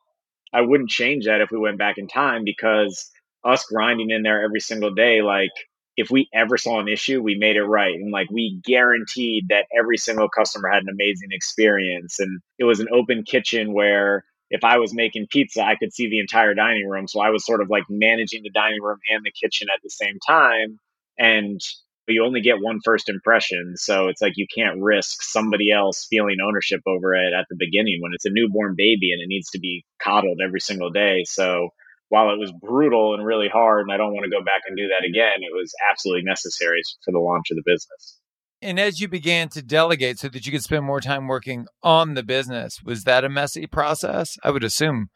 I 0.52 0.60
wouldn't 0.60 0.90
change 0.90 1.26
that 1.26 1.40
if 1.40 1.50
we 1.50 1.58
went 1.58 1.78
back 1.78 1.98
in 1.98 2.08
time 2.08 2.44
because 2.44 3.10
us 3.44 3.64
grinding 3.64 4.10
in 4.10 4.22
there 4.22 4.42
every 4.42 4.60
single 4.60 4.92
day, 4.92 5.22
like 5.22 5.50
if 5.96 6.10
we 6.10 6.28
ever 6.32 6.56
saw 6.56 6.80
an 6.80 6.88
issue, 6.88 7.22
we 7.22 7.36
made 7.36 7.56
it 7.56 7.64
right. 7.64 7.94
And 7.94 8.10
like 8.10 8.30
we 8.30 8.60
guaranteed 8.64 9.48
that 9.48 9.66
every 9.76 9.96
single 9.96 10.28
customer 10.28 10.68
had 10.68 10.82
an 10.82 10.88
amazing 10.90 11.28
experience. 11.30 12.18
And 12.18 12.40
it 12.58 12.64
was 12.64 12.80
an 12.80 12.88
open 12.92 13.24
kitchen 13.24 13.72
where 13.72 14.24
if 14.52 14.64
I 14.64 14.76
was 14.76 14.94
making 14.94 15.28
pizza, 15.30 15.62
I 15.62 15.76
could 15.76 15.94
see 15.94 16.10
the 16.10 16.20
entire 16.20 16.52
dining 16.52 16.86
room. 16.86 17.08
So 17.08 17.22
I 17.22 17.30
was 17.30 17.44
sort 17.44 17.62
of 17.62 17.70
like 17.70 17.84
managing 17.88 18.42
the 18.42 18.50
dining 18.50 18.82
room 18.82 18.98
and 19.08 19.24
the 19.24 19.32
kitchen 19.32 19.68
at 19.74 19.80
the 19.82 19.88
same 19.88 20.18
time. 20.26 20.76
And 21.18 21.58
you 22.06 22.22
only 22.22 22.42
get 22.42 22.60
one 22.60 22.80
first 22.84 23.08
impression. 23.08 23.72
So 23.76 24.08
it's 24.08 24.20
like 24.20 24.34
you 24.36 24.46
can't 24.54 24.82
risk 24.82 25.22
somebody 25.22 25.72
else 25.72 26.06
feeling 26.10 26.36
ownership 26.46 26.82
over 26.86 27.14
it 27.14 27.32
at 27.32 27.46
the 27.48 27.56
beginning 27.58 28.00
when 28.02 28.12
it's 28.14 28.26
a 28.26 28.30
newborn 28.30 28.74
baby 28.76 29.12
and 29.12 29.22
it 29.22 29.28
needs 29.28 29.48
to 29.52 29.58
be 29.58 29.86
coddled 30.02 30.40
every 30.44 30.60
single 30.60 30.90
day. 30.90 31.24
So 31.24 31.70
while 32.10 32.28
it 32.28 32.38
was 32.38 32.52
brutal 32.52 33.14
and 33.14 33.24
really 33.24 33.48
hard, 33.48 33.86
and 33.86 33.92
I 33.92 33.96
don't 33.96 34.12
want 34.12 34.24
to 34.24 34.30
go 34.30 34.44
back 34.44 34.62
and 34.68 34.76
do 34.76 34.88
that 34.88 35.08
again, 35.08 35.40
it 35.40 35.56
was 35.56 35.72
absolutely 35.90 36.24
necessary 36.24 36.82
for 37.06 37.12
the 37.12 37.20
launch 37.20 37.46
of 37.50 37.56
the 37.56 37.64
business. 37.64 38.20
And 38.62 38.78
as 38.78 39.00
you 39.00 39.08
began 39.08 39.48
to 39.50 39.62
delegate 39.62 40.20
so 40.20 40.28
that 40.28 40.46
you 40.46 40.52
could 40.52 40.62
spend 40.62 40.84
more 40.84 41.00
time 41.00 41.26
working 41.26 41.66
on 41.82 42.14
the 42.14 42.22
business, 42.22 42.80
was 42.82 43.02
that 43.04 43.24
a 43.24 43.28
messy 43.28 43.66
process? 43.66 44.38
I 44.44 44.50
would 44.50 44.62
assume 44.62 45.10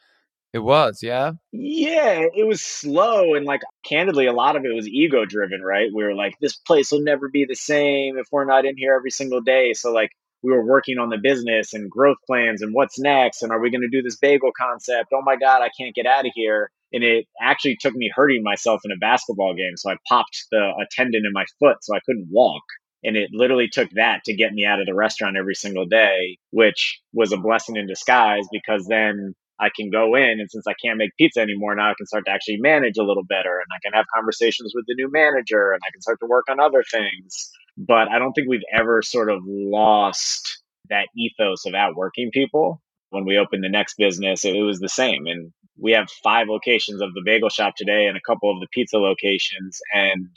it 0.52 0.58
was, 0.60 1.00
yeah. 1.00 1.32
Yeah, 1.52 2.24
it 2.34 2.46
was 2.46 2.60
slow 2.60 3.34
and 3.34 3.46
like 3.46 3.60
candidly 3.84 4.26
a 4.26 4.32
lot 4.32 4.56
of 4.56 4.64
it 4.64 4.74
was 4.74 4.88
ego 4.88 5.24
driven, 5.24 5.60
right? 5.62 5.90
We 5.94 6.02
were 6.02 6.14
like 6.14 6.34
this 6.40 6.56
place 6.56 6.90
will 6.90 7.02
never 7.02 7.28
be 7.28 7.44
the 7.44 7.54
same 7.54 8.18
if 8.18 8.26
we're 8.32 8.46
not 8.46 8.64
in 8.64 8.76
here 8.76 8.94
every 8.94 9.10
single 9.10 9.40
day. 9.40 9.74
So 9.74 9.92
like 9.92 10.10
we 10.42 10.52
were 10.52 10.66
working 10.66 10.98
on 10.98 11.10
the 11.10 11.18
business 11.18 11.72
and 11.72 11.90
growth 11.90 12.18
plans 12.26 12.62
and 12.62 12.74
what's 12.74 12.98
next 12.98 13.42
and 13.42 13.52
are 13.52 13.60
we 13.60 13.70
going 13.70 13.82
to 13.82 13.96
do 13.96 14.02
this 14.02 14.16
bagel 14.16 14.50
concept? 14.58 15.10
Oh 15.14 15.22
my 15.24 15.36
god, 15.36 15.62
I 15.62 15.70
can't 15.78 15.94
get 15.94 16.06
out 16.06 16.26
of 16.26 16.32
here 16.34 16.70
and 16.92 17.04
it 17.04 17.26
actually 17.40 17.76
took 17.80 17.94
me 17.94 18.10
hurting 18.14 18.42
myself 18.42 18.80
in 18.84 18.90
a 18.90 18.96
basketball 18.96 19.54
game. 19.54 19.76
So 19.76 19.90
I 19.90 19.96
popped 20.08 20.46
the 20.50 20.58
a 20.58 20.86
tendon 20.90 21.22
in 21.26 21.32
my 21.32 21.44
foot, 21.60 21.76
so 21.82 21.94
I 21.94 22.00
couldn't 22.06 22.28
walk. 22.30 22.62
And 23.04 23.16
it 23.16 23.30
literally 23.32 23.68
took 23.68 23.90
that 23.90 24.24
to 24.24 24.34
get 24.34 24.52
me 24.52 24.64
out 24.64 24.80
of 24.80 24.86
the 24.86 24.94
restaurant 24.94 25.36
every 25.36 25.54
single 25.54 25.86
day, 25.86 26.38
which 26.50 27.00
was 27.12 27.32
a 27.32 27.36
blessing 27.36 27.76
in 27.76 27.86
disguise 27.86 28.46
because 28.50 28.86
then 28.86 29.34
I 29.58 29.70
can 29.74 29.90
go 29.90 30.14
in 30.14 30.40
and 30.40 30.50
since 30.50 30.66
I 30.66 30.74
can't 30.82 30.98
make 30.98 31.16
pizza 31.16 31.40
anymore, 31.40 31.74
now 31.74 31.90
I 31.90 31.94
can 31.96 32.06
start 32.06 32.24
to 32.26 32.32
actually 32.32 32.58
manage 32.58 32.98
a 32.98 33.04
little 33.04 33.24
better 33.24 33.58
and 33.58 33.66
I 33.72 33.78
can 33.82 33.92
have 33.94 34.06
conversations 34.14 34.72
with 34.74 34.84
the 34.86 34.94
new 34.94 35.10
manager 35.10 35.72
and 35.72 35.80
I 35.86 35.90
can 35.92 36.02
start 36.02 36.18
to 36.20 36.26
work 36.26 36.46
on 36.50 36.60
other 36.60 36.82
things. 36.90 37.50
But 37.78 38.08
I 38.08 38.18
don't 38.18 38.32
think 38.32 38.48
we've 38.48 38.60
ever 38.74 39.02
sort 39.02 39.30
of 39.30 39.40
lost 39.44 40.62
that 40.88 41.08
ethos 41.16 41.66
of 41.66 41.74
outworking 41.74 42.30
people. 42.32 42.82
When 43.10 43.24
we 43.24 43.38
opened 43.38 43.64
the 43.64 43.68
next 43.68 43.96
business, 43.96 44.44
it 44.44 44.60
was 44.60 44.80
the 44.80 44.88
same. 44.88 45.26
And 45.26 45.52
we 45.78 45.92
have 45.92 46.10
five 46.22 46.48
locations 46.48 47.00
of 47.00 47.14
the 47.14 47.22
bagel 47.24 47.48
shop 47.48 47.74
today 47.76 48.06
and 48.06 48.16
a 48.16 48.20
couple 48.26 48.50
of 48.50 48.60
the 48.60 48.68
pizza 48.72 48.98
locations 48.98 49.80
and 49.92 50.28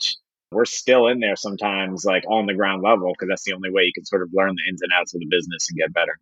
we're 0.52 0.64
still 0.64 1.06
in 1.06 1.20
there 1.20 1.36
sometimes 1.36 2.04
like 2.04 2.24
on 2.28 2.46
the 2.46 2.54
ground 2.54 2.82
level 2.82 3.12
because 3.12 3.28
that's 3.28 3.44
the 3.44 3.52
only 3.52 3.70
way 3.70 3.82
you 3.82 3.92
can 3.94 4.04
sort 4.04 4.22
of 4.22 4.30
learn 4.32 4.54
the 4.56 4.70
ins 4.70 4.82
and 4.82 4.90
outs 4.98 5.14
of 5.14 5.20
the 5.20 5.28
business 5.30 5.68
and 5.70 5.78
get 5.78 5.92
better. 5.92 6.18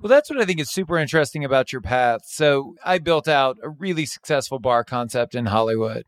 Well 0.00 0.08
that's 0.08 0.30
what 0.30 0.40
i 0.40 0.44
think 0.44 0.60
is 0.60 0.70
super 0.70 0.98
interesting 0.98 1.44
about 1.44 1.72
your 1.72 1.80
path. 1.80 2.22
So 2.26 2.74
i 2.84 2.98
built 2.98 3.28
out 3.28 3.58
a 3.62 3.70
really 3.70 4.06
successful 4.06 4.58
bar 4.58 4.84
concept 4.84 5.34
in 5.34 5.46
hollywood 5.46 6.04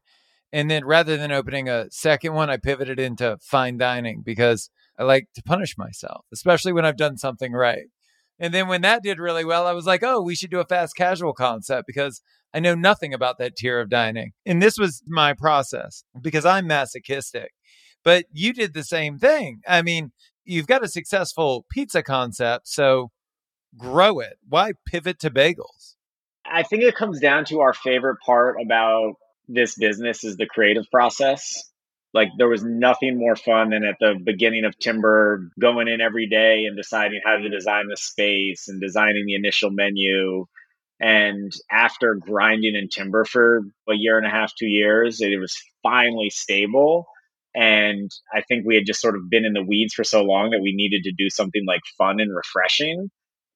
and 0.52 0.70
then 0.70 0.84
rather 0.84 1.16
than 1.16 1.32
opening 1.32 1.68
a 1.68 1.90
second 1.90 2.34
one 2.34 2.50
i 2.50 2.56
pivoted 2.56 2.98
into 2.98 3.36
fine 3.40 3.76
dining 3.78 4.22
because 4.24 4.70
i 4.98 5.02
like 5.02 5.28
to 5.34 5.42
punish 5.42 5.76
myself 5.76 6.24
especially 6.32 6.72
when 6.72 6.84
i've 6.84 6.96
done 6.96 7.16
something 7.16 7.52
right 7.52 7.86
and 8.38 8.52
then 8.52 8.68
when 8.68 8.82
that 8.82 9.02
did 9.02 9.18
really 9.18 9.44
well, 9.44 9.66
I 9.66 9.72
was 9.72 9.86
like, 9.86 10.02
oh, 10.02 10.20
we 10.20 10.34
should 10.34 10.50
do 10.50 10.60
a 10.60 10.64
fast 10.64 10.96
casual 10.96 11.32
concept 11.32 11.86
because 11.86 12.22
I 12.52 12.60
know 12.60 12.74
nothing 12.74 13.14
about 13.14 13.38
that 13.38 13.56
tier 13.56 13.80
of 13.80 13.88
dining. 13.88 14.32
And 14.44 14.62
this 14.62 14.78
was 14.78 15.02
my 15.06 15.32
process 15.32 16.04
because 16.20 16.44
I'm 16.44 16.66
masochistic. 16.66 17.52
But 18.04 18.26
you 18.32 18.52
did 18.52 18.74
the 18.74 18.84
same 18.84 19.18
thing. 19.18 19.60
I 19.66 19.82
mean, 19.82 20.12
you've 20.44 20.66
got 20.66 20.84
a 20.84 20.88
successful 20.88 21.66
pizza 21.70 22.02
concept, 22.02 22.68
so 22.68 23.10
grow 23.76 24.20
it. 24.20 24.38
Why 24.48 24.72
pivot 24.86 25.18
to 25.20 25.30
bagels? 25.30 25.94
I 26.44 26.62
think 26.62 26.82
it 26.82 26.94
comes 26.94 27.20
down 27.20 27.46
to 27.46 27.60
our 27.60 27.74
favorite 27.74 28.18
part 28.24 28.56
about 28.64 29.14
this 29.48 29.74
business 29.74 30.24
is 30.24 30.36
the 30.36 30.46
creative 30.46 30.84
process. 30.90 31.70
Like 32.16 32.30
there 32.38 32.48
was 32.48 32.64
nothing 32.64 33.18
more 33.18 33.36
fun 33.36 33.68
than 33.70 33.84
at 33.84 33.96
the 34.00 34.14
beginning 34.24 34.64
of 34.64 34.78
Timber 34.78 35.50
going 35.60 35.86
in 35.86 36.00
every 36.00 36.26
day 36.26 36.64
and 36.64 36.74
deciding 36.74 37.20
how 37.22 37.36
to 37.36 37.50
design 37.50 37.88
the 37.90 37.96
space 37.98 38.68
and 38.68 38.80
designing 38.80 39.26
the 39.26 39.34
initial 39.34 39.70
menu. 39.70 40.46
And 40.98 41.52
after 41.70 42.14
grinding 42.14 42.74
in 42.74 42.88
Timber 42.88 43.26
for 43.26 43.60
a 43.86 43.92
year 43.92 44.16
and 44.16 44.26
a 44.26 44.30
half, 44.30 44.54
two 44.58 44.66
years, 44.66 45.20
it 45.20 45.38
was 45.38 45.62
finally 45.82 46.30
stable. 46.30 47.06
And 47.54 48.10
I 48.34 48.40
think 48.40 48.64
we 48.64 48.76
had 48.76 48.86
just 48.86 49.02
sort 49.02 49.16
of 49.16 49.28
been 49.28 49.44
in 49.44 49.52
the 49.52 49.62
weeds 49.62 49.92
for 49.92 50.02
so 50.02 50.22
long 50.22 50.52
that 50.52 50.62
we 50.62 50.74
needed 50.74 51.02
to 51.02 51.12
do 51.12 51.28
something 51.28 51.66
like 51.68 51.82
fun 51.98 52.18
and 52.18 52.34
refreshing. 52.34 53.10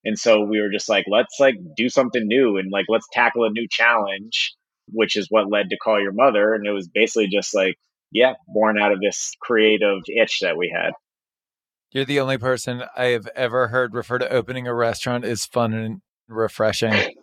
And 0.05 0.19
so 0.19 0.43
we 0.43 0.61
were 0.61 0.71
just 0.71 0.91
like, 0.91 1.07
let's 1.09 1.41
like 1.41 1.55
do 1.75 1.89
something 1.89 2.27
new 2.27 2.59
and 2.59 2.71
like 2.71 2.87
let's 2.91 3.09
tackle 3.11 3.45
a 3.45 3.51
new 3.51 3.67
challenge, 3.71 4.53
which 4.89 5.17
is 5.17 5.29
what 5.31 5.51
led 5.51 5.71
to 5.71 5.79
Call 5.79 5.99
Your 5.99 6.13
Mother. 6.13 6.53
And 6.53 6.67
it 6.67 6.73
was 6.73 6.89
basically 6.89 7.29
just 7.29 7.55
like, 7.55 7.77
yeah, 8.13 8.35
born 8.49 8.81
out 8.81 8.93
of 8.93 9.01
this 9.01 9.33
creative 9.41 10.03
itch 10.07 10.41
that 10.41 10.57
we 10.57 10.73
had. 10.75 10.93
You're 11.93 12.05
the 12.05 12.21
only 12.21 12.39
person 12.39 12.85
I 12.97 13.07
have 13.07 13.29
ever 13.35 13.69
heard 13.69 13.95
refer 13.95 14.19
to 14.19 14.33
opening 14.33 14.67
a 14.69 14.75
restaurant 14.75 15.25
as 15.25 15.45
fun 15.45 15.73
and 15.73 16.01
refreshing. 16.29 16.93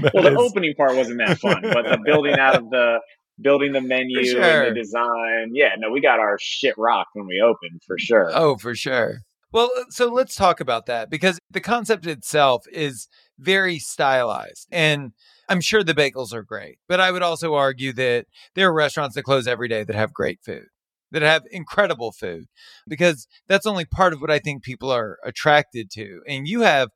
well, 0.00 0.22
the 0.22 0.32
is... 0.32 0.36
opening 0.38 0.74
part 0.76 0.94
wasn't 0.94 1.18
that 1.18 1.38
fun, 1.38 1.62
but 1.62 1.84
the 1.84 1.98
building 2.04 2.38
out 2.38 2.56
of 2.56 2.70
the 2.70 3.00
building 3.40 3.72
the 3.72 3.80
menu 3.80 4.24
sure. 4.24 4.42
and 4.42 4.76
the 4.76 4.80
design. 4.80 5.50
Yeah, 5.52 5.70
no, 5.78 5.90
we 5.90 6.00
got 6.00 6.20
our 6.20 6.38
shit 6.40 6.74
rocked 6.78 7.10
when 7.14 7.26
we 7.26 7.40
opened 7.40 7.82
for 7.86 7.98
sure. 7.98 8.30
Oh, 8.32 8.56
for 8.56 8.74
sure. 8.74 9.18
Well, 9.52 9.70
uh, 9.78 9.84
so 9.90 10.12
let's 10.12 10.34
talk 10.34 10.60
about 10.60 10.86
that 10.86 11.10
because 11.10 11.38
the 11.50 11.60
concept 11.60 12.06
itself 12.06 12.66
is 12.72 13.08
very 13.38 13.78
stylized. 13.78 14.68
And 14.70 15.12
I'm 15.48 15.60
sure 15.60 15.82
the 15.84 15.94
bagels 15.94 16.32
are 16.32 16.42
great, 16.42 16.78
but 16.88 17.00
I 17.00 17.10
would 17.10 17.22
also 17.22 17.54
argue 17.54 17.92
that 17.94 18.26
there 18.54 18.68
are 18.68 18.74
restaurants 18.74 19.14
that 19.14 19.22
close 19.24 19.46
every 19.46 19.68
day 19.68 19.84
that 19.84 19.96
have 19.96 20.12
great 20.12 20.40
food. 20.44 20.66
that 21.10 21.22
have 21.22 21.44
incredible 21.52 22.10
food 22.12 22.46
because 22.88 23.28
that's 23.46 23.66
only 23.66 23.84
part 23.84 24.12
of 24.12 24.20
what 24.20 24.30
I 24.32 24.40
think 24.40 24.64
people 24.64 24.90
are 24.90 25.18
attracted 25.24 25.90
to. 25.92 26.20
And 26.28 26.48
you 26.48 26.62
have 26.62 26.88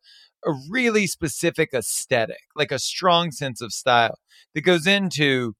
a 0.47 0.53
really 0.69 1.07
specific 1.07 1.71
aesthetic, 1.73 2.43
like 2.57 2.73
a 2.73 2.79
strong 2.81 3.31
sense 3.31 3.61
of 3.61 3.73
style 3.73 4.19
that 4.55 4.63
goes 4.63 4.87
into 4.89 5.55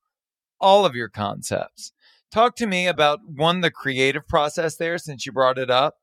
all 0.61 0.85
of 0.87 0.95
your 0.97 1.09
concepts. 1.09 1.93
Talk 2.31 2.57
to 2.57 2.67
me 2.67 2.87
about 2.87 3.21
one, 3.27 3.61
the 3.63 3.71
creative 3.71 4.27
process 4.29 4.77
there, 4.77 4.99
since 4.99 5.25
you 5.27 5.33
brought 5.33 5.59
it 5.59 5.71
up. 5.71 5.97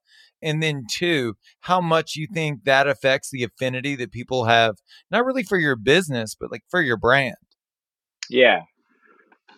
And 0.45 0.63
then 0.63 0.83
two, 0.89 1.35
how 1.59 1.81
much 1.81 2.15
you 2.15 2.27
think 2.33 2.63
that 2.63 2.87
affects 2.87 3.31
the 3.31 3.43
affinity 3.43 3.95
that 3.97 4.11
people 4.11 4.45
have, 4.45 4.75
not 5.11 5.25
really 5.25 5.43
for 5.43 5.57
your 5.57 5.75
business, 5.75 6.35
but 6.39 6.51
like 6.51 6.63
for 6.69 6.81
your 6.81 6.97
brand. 6.97 7.35
Yeah. 8.29 8.61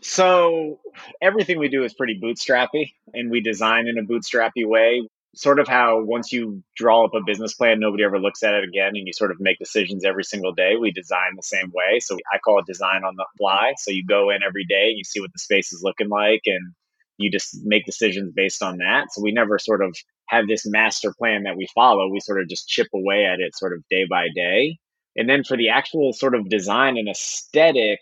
So 0.01 0.79
everything 1.21 1.59
we 1.59 1.69
do 1.69 1.83
is 1.83 1.93
pretty 1.93 2.19
bootstrappy 2.19 2.91
and 3.13 3.29
we 3.29 3.41
design 3.41 3.87
in 3.87 3.97
a 3.97 4.03
bootstrappy 4.03 4.65
way 4.65 5.01
sort 5.37 5.59
of 5.59 5.67
how 5.67 6.01
once 6.01 6.31
you 6.31 6.63
draw 6.75 7.05
up 7.05 7.13
a 7.13 7.21
business 7.23 7.53
plan, 7.53 7.79
nobody 7.79 8.03
ever 8.03 8.19
looks 8.19 8.41
at 8.43 8.55
it 8.55 8.63
again, 8.63 8.95
and 8.95 9.05
you 9.05 9.13
sort 9.13 9.31
of 9.31 9.37
make 9.39 9.59
decisions 9.59 10.03
every 10.03 10.23
single 10.23 10.51
day. 10.51 10.75
We 10.79 10.91
design 10.91 11.35
the 11.35 11.43
same 11.43 11.71
way. 11.73 11.99
So 11.99 12.17
I 12.33 12.39
call 12.39 12.59
it 12.59 12.65
design 12.65 13.03
on 13.03 13.15
the 13.15 13.25
fly. 13.37 13.73
So 13.77 13.91
you 13.91 14.03
go 14.05 14.29
in 14.31 14.41
every 14.43 14.65
day 14.65 14.87
and 14.89 14.97
you 14.97 15.03
see 15.03 15.19
what 15.19 15.31
the 15.31 15.39
space 15.39 15.71
is 15.71 15.81
looking 15.83 16.09
like, 16.09 16.41
and 16.45 16.73
you 17.17 17.31
just 17.31 17.57
make 17.63 17.85
decisions 17.85 18.33
based 18.35 18.63
on 18.63 18.77
that. 18.77 19.07
So 19.11 19.21
we 19.21 19.31
never 19.31 19.59
sort 19.59 19.83
of 19.83 19.95
have 20.27 20.47
this 20.47 20.65
master 20.65 21.13
plan 21.17 21.43
that 21.43 21.57
we 21.57 21.67
follow. 21.73 22.09
We 22.09 22.19
sort 22.19 22.41
of 22.41 22.49
just 22.49 22.67
chip 22.67 22.87
away 22.93 23.25
at 23.25 23.39
it 23.39 23.55
sort 23.55 23.73
of 23.73 23.83
day 23.89 24.05
by 24.09 24.27
day. 24.35 24.77
And 25.15 25.29
then 25.29 25.43
for 25.43 25.57
the 25.57 25.69
actual 25.69 26.13
sort 26.13 26.35
of 26.35 26.49
design 26.49 26.97
and 26.97 27.09
aesthetic, 27.09 27.99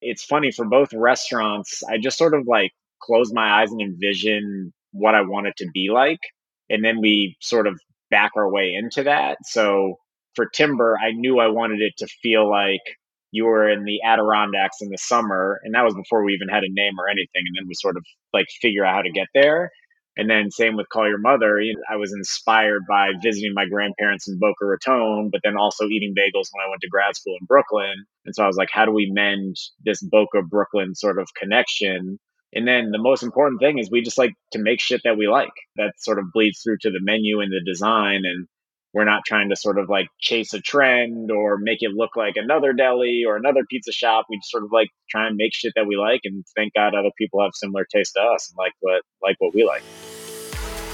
it's 0.00 0.24
funny 0.24 0.50
for 0.50 0.64
both 0.64 0.92
restaurants. 0.92 1.82
I 1.88 1.98
just 1.98 2.18
sort 2.18 2.34
of 2.34 2.46
like 2.46 2.72
close 3.00 3.32
my 3.32 3.60
eyes 3.62 3.70
and 3.70 3.80
envision 3.80 4.72
what 4.92 5.14
I 5.14 5.22
want 5.22 5.46
it 5.46 5.54
to 5.58 5.70
be 5.72 5.90
like 5.90 6.20
and 6.70 6.84
then 6.84 7.00
we 7.00 7.36
sort 7.40 7.66
of 7.66 7.78
back 8.10 8.32
our 8.36 8.50
way 8.50 8.72
into 8.74 9.04
that. 9.04 9.38
So 9.44 9.96
for 10.34 10.46
timber, 10.46 10.96
I 11.02 11.12
knew 11.12 11.38
I 11.38 11.48
wanted 11.48 11.80
it 11.80 11.94
to 11.98 12.06
feel 12.22 12.48
like 12.48 12.80
you 13.32 13.44
were 13.44 13.68
in 13.68 13.84
the 13.84 14.00
Adirondacks 14.04 14.80
in 14.80 14.88
the 14.88 14.98
summer, 14.98 15.60
and 15.64 15.74
that 15.74 15.84
was 15.84 15.94
before 15.94 16.24
we 16.24 16.32
even 16.34 16.48
had 16.48 16.62
a 16.62 16.70
name 16.70 16.98
or 16.98 17.08
anything. 17.08 17.42
And 17.46 17.56
then 17.56 17.66
we 17.68 17.74
sort 17.74 17.96
of 17.96 18.04
like 18.32 18.46
figure 18.60 18.84
out 18.84 18.94
how 18.94 19.02
to 19.02 19.10
get 19.10 19.26
there. 19.34 19.70
And 20.16 20.30
then 20.30 20.50
same 20.50 20.76
with 20.76 20.88
Call 20.88 21.08
Your 21.08 21.18
Mother. 21.18 21.60
You 21.60 21.74
know, 21.74 21.82
I 21.90 21.96
was 21.96 22.12
inspired 22.12 22.84
by 22.88 23.10
visiting 23.22 23.52
my 23.54 23.66
grandparents 23.66 24.28
in 24.28 24.38
Boca 24.38 24.64
Raton, 24.64 25.28
but 25.30 25.42
then 25.44 25.56
also 25.56 25.86
eating 25.86 26.14
bagels 26.16 26.48
when 26.52 26.64
I 26.64 26.70
went 26.70 26.80
to 26.82 26.88
grad 26.88 27.16
school 27.16 27.36
in 27.38 27.46
Brooklyn. 27.46 28.06
And 28.24 28.34
so 28.34 28.42
I 28.42 28.46
was 28.46 28.56
like, 28.56 28.70
how 28.72 28.86
do 28.86 28.92
we 28.92 29.10
mend 29.12 29.56
this 29.84 30.02
Boca 30.02 30.40
Brooklyn 30.42 30.94
sort 30.94 31.18
of 31.18 31.28
connection? 31.38 32.18
And 32.54 32.66
then 32.66 32.90
the 32.90 32.98
most 32.98 33.22
important 33.22 33.60
thing 33.60 33.78
is 33.78 33.90
we 33.90 34.00
just 34.00 34.16
like 34.16 34.32
to 34.52 34.58
make 34.58 34.80
shit 34.80 35.02
that 35.04 35.18
we 35.18 35.28
like. 35.28 35.52
That 35.76 35.92
sort 35.98 36.18
of 36.18 36.32
bleeds 36.32 36.60
through 36.62 36.78
to 36.82 36.90
the 36.90 37.00
menu 37.02 37.40
and 37.40 37.52
the 37.52 37.60
design. 37.70 38.22
And 38.24 38.46
we're 38.96 39.04
not 39.04 39.26
trying 39.26 39.50
to 39.50 39.56
sort 39.56 39.78
of 39.78 39.90
like 39.90 40.08
chase 40.20 40.54
a 40.54 40.60
trend 40.60 41.30
or 41.30 41.58
make 41.58 41.82
it 41.82 41.90
look 41.90 42.16
like 42.16 42.36
another 42.36 42.72
deli 42.72 43.24
or 43.28 43.36
another 43.36 43.60
pizza 43.68 43.92
shop. 43.92 44.24
We 44.30 44.38
just 44.38 44.50
sort 44.50 44.64
of 44.64 44.72
like 44.72 44.88
try 45.10 45.26
and 45.26 45.36
make 45.36 45.52
shit 45.52 45.74
that 45.76 45.86
we 45.86 45.98
like 45.98 46.22
and 46.24 46.42
thank 46.56 46.72
God 46.72 46.94
other 46.94 47.10
people 47.18 47.42
have 47.42 47.50
similar 47.52 47.84
taste 47.84 48.14
to 48.16 48.22
us 48.22 48.48
and 48.48 48.56
like 48.56 48.72
what 48.80 49.02
like 49.22 49.36
what 49.38 49.54
we 49.54 49.64
like. 49.64 49.82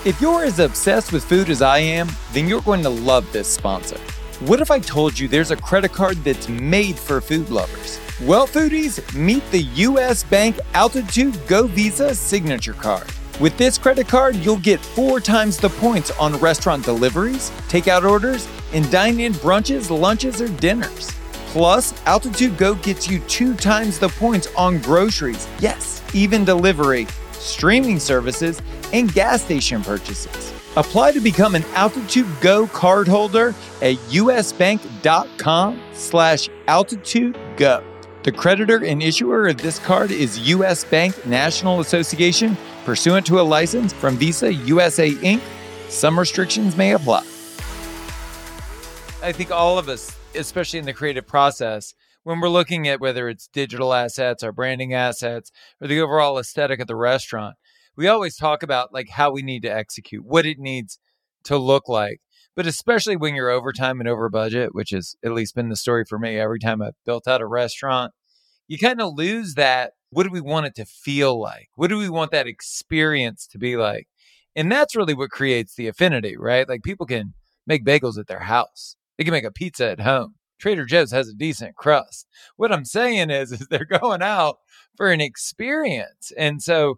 If 0.05 0.21
you're 0.21 0.43
as 0.43 0.59
obsessed 0.59 1.13
with 1.13 1.23
food 1.23 1.49
as 1.49 1.63
I 1.63 1.79
am, 1.79 2.09
then 2.33 2.49
you're 2.49 2.63
going 2.63 2.83
to 2.83 2.89
love 2.89 3.33
this 3.33 3.47
sponsor. 3.47 3.99
What 4.41 4.61
if 4.61 4.73
I 4.73 4.81
told 4.81 5.17
you 5.17 5.29
there's 5.29 5.53
a 5.53 5.57
credit 5.57 5.93
card 5.93 6.17
that's 6.25 6.49
made 6.49 6.99
for 6.99 7.21
food 7.21 7.51
lovers? 7.51 8.01
Well, 8.21 8.49
foodies, 8.49 9.15
meet 9.15 9.49
the 9.53 9.63
US 9.63 10.25
Bank 10.25 10.59
Altitude 10.75 11.39
Go 11.47 11.69
Visa 11.69 12.17
Signature 12.17 12.75
Card. 12.75 13.07
With 13.41 13.57
this 13.57 13.79
credit 13.79 14.09
card, 14.09 14.37
you'll 14.37 14.59
get 14.59 14.79
four 14.79 15.19
times 15.19 15.57
the 15.57 15.71
points 15.71 16.11
on 16.13 16.37
restaurant 16.39 16.85
deliveries, 16.85 17.51
takeout 17.69 18.09
orders, 18.09 18.47
and 18.73 18.89
dine 18.91 19.21
in 19.21 19.33
brunches, 19.35 19.91
lunches, 19.91 20.41
or 20.41 20.49
dinners. 20.49 21.11
Plus, 21.47 21.95
Altitude 22.07 22.57
Go 22.57 22.75
gets 22.77 23.09
you 23.09 23.19
two 23.21 23.55
times 23.55 23.99
the 23.99 24.09
points 24.09 24.49
on 24.57 24.79
groceries, 24.79 25.49
yes, 25.61 26.03
even 26.15 26.45
delivery, 26.45 27.07
streaming 27.33 27.99
services, 27.99 28.61
and 28.93 29.13
gas 29.13 29.43
station 29.43 29.83
purchases. 29.83 30.53
Apply 30.77 31.13
to 31.13 31.21
become 31.21 31.55
an 31.55 31.65
Altitude 31.75 32.27
Go 32.41 32.67
cardholder 32.67 33.55
at 33.83 33.97
usbank.com 34.11 35.83
slash 35.93 36.49
altitude 36.69 37.39
go. 37.57 37.83
The 38.23 38.33
creditor 38.33 38.85
and 38.85 39.03
issuer 39.03 39.49
of 39.49 39.59
this 39.59 39.79
card 39.81 40.11
is 40.13 40.39
U.S. 40.51 40.85
Bank 40.85 41.27
National 41.27 41.81
Association, 41.81 42.57
pursuant 42.85 43.27
to 43.27 43.41
a 43.41 43.43
license 43.43 43.93
from 43.93 44.17
Visa 44.17 44.53
USA 44.53 45.11
Inc. 45.11 45.41
Some 45.89 46.19
restrictions 46.19 46.77
may 46.77 46.93
apply. 46.93 47.25
I 49.23 49.33
think 49.33 49.51
all 49.51 49.79
of 49.79 49.89
us, 49.89 50.17
especially 50.35 50.79
in 50.79 50.85
the 50.85 50.93
creative 50.93 51.27
process, 51.27 51.95
when 52.25 52.41
we're 52.41 52.49
looking 52.49 52.89
at 52.89 53.01
whether 53.01 53.29
it's 53.29 53.49
digital 53.49 53.95
assets 53.95 54.43
or 54.43 54.53
branding 54.53 54.95
assets 54.95 55.51
or 55.81 55.89
the 55.89 56.01
overall 56.01 56.39
aesthetic 56.39 56.81
of 56.81 56.87
the 56.87 56.97
restaurant, 56.97 57.57
we 57.97 58.09
always 58.09 58.37
talk 58.37 58.63
about 58.63 58.93
like 58.93 59.11
how 59.11 59.31
we 59.31 59.43
need 59.43 59.63
to 59.63 59.73
execute, 59.73 60.25
what 60.25 60.47
it 60.47 60.59
needs 60.59 60.99
to 61.45 61.57
look 61.57 61.89
like. 61.89 62.21
But 62.55 62.67
especially 62.67 63.17
when 63.17 63.35
you're 63.35 63.51
over 63.51 63.73
time 63.73 64.01
and 64.01 64.09
over 64.09 64.29
budget, 64.29 64.75
which 64.75 64.91
has 64.91 65.17
at 65.25 65.33
least 65.33 65.55
been 65.55 65.69
the 65.69 65.77
story 65.77 66.05
for 66.05 66.19
me 66.19 66.39
every 66.39 66.59
time 66.59 66.83
I've 66.83 66.95
built 67.05 67.27
out 67.27 67.41
a 67.41 67.47
restaurant, 67.47 68.13
you 68.69 68.79
kind 68.79 69.01
of 69.01 69.15
lose 69.15 69.55
that. 69.55 69.93
What 70.13 70.25
do 70.25 70.31
we 70.31 70.43
want 70.43 70.67
it 70.67 70.75
to 70.75 70.85
feel 70.85 71.41
like? 71.41 71.71
What 71.75 71.89
do 71.89 71.97
we 71.97 72.11
want 72.11 72.33
that 72.33 72.47
experience 72.47 73.47
to 73.47 73.59
be 73.59 73.77
like? 73.77 74.09
And 74.55 74.71
that's 74.71 74.95
really 74.95 75.15
what 75.15 75.31
creates 75.31 75.75
the 75.75 75.89
affinity, 75.89 76.37
right? 76.37 76.69
Like 76.69 76.83
people 76.83 77.07
can 77.07 77.33
make 77.67 77.83
bagels 77.83 78.19
at 78.19 78.27
their 78.27 78.41
house. 78.41 78.97
They 79.17 79.25
can 79.25 79.33
make 79.33 79.45
a 79.45 79.51
pizza 79.51 79.91
at 79.91 80.01
home. 80.01 80.35
Trader 80.61 80.85
Joe's 80.85 81.13
has 81.13 81.29
a 81.29 81.35
decent 81.35 81.77
crust. 81.77 82.27
What 82.57 82.71
I'm 82.71 82.85
saying 82.85 83.31
is, 83.31 83.53
is 83.53 83.67
they're 83.69 83.87
going 83.87 84.21
out 84.21 84.59
for 84.99 85.11
an 85.11 85.23
experience. 85.23 86.31
And 86.37 86.63
so 86.63 86.97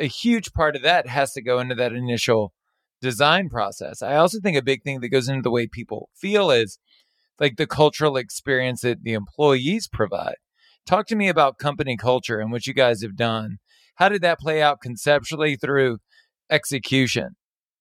a 0.00 0.06
huge 0.06 0.54
part 0.54 0.74
of 0.74 0.80
that 0.82 1.06
has 1.06 1.34
to 1.34 1.42
go 1.42 1.58
into 1.58 1.74
that 1.74 1.92
initial 1.92 2.54
design 3.02 3.50
process. 3.50 4.00
I 4.00 4.16
also 4.16 4.40
think 4.40 4.56
a 4.56 4.62
big 4.62 4.82
thing 4.82 5.00
that 5.00 5.10
goes 5.10 5.28
into 5.28 5.42
the 5.42 5.50
way 5.50 5.66
people 5.66 6.08
feel 6.16 6.50
is 6.50 6.78
like 7.38 7.56
the 7.56 7.66
cultural 7.66 8.16
experience 8.16 8.80
that 8.80 9.02
the 9.02 9.12
employees 9.12 9.86
provide. 9.86 10.36
Talk 10.86 11.06
to 11.06 11.16
me 11.16 11.28
about 11.28 11.58
company 11.58 11.96
culture 11.96 12.40
and 12.40 12.52
what 12.52 12.66
you 12.66 12.74
guys 12.74 13.02
have 13.02 13.16
done. 13.16 13.58
How 13.96 14.08
did 14.08 14.22
that 14.22 14.38
play 14.38 14.60
out 14.60 14.80
conceptually 14.80 15.56
through 15.56 15.98
execution? 16.50 17.36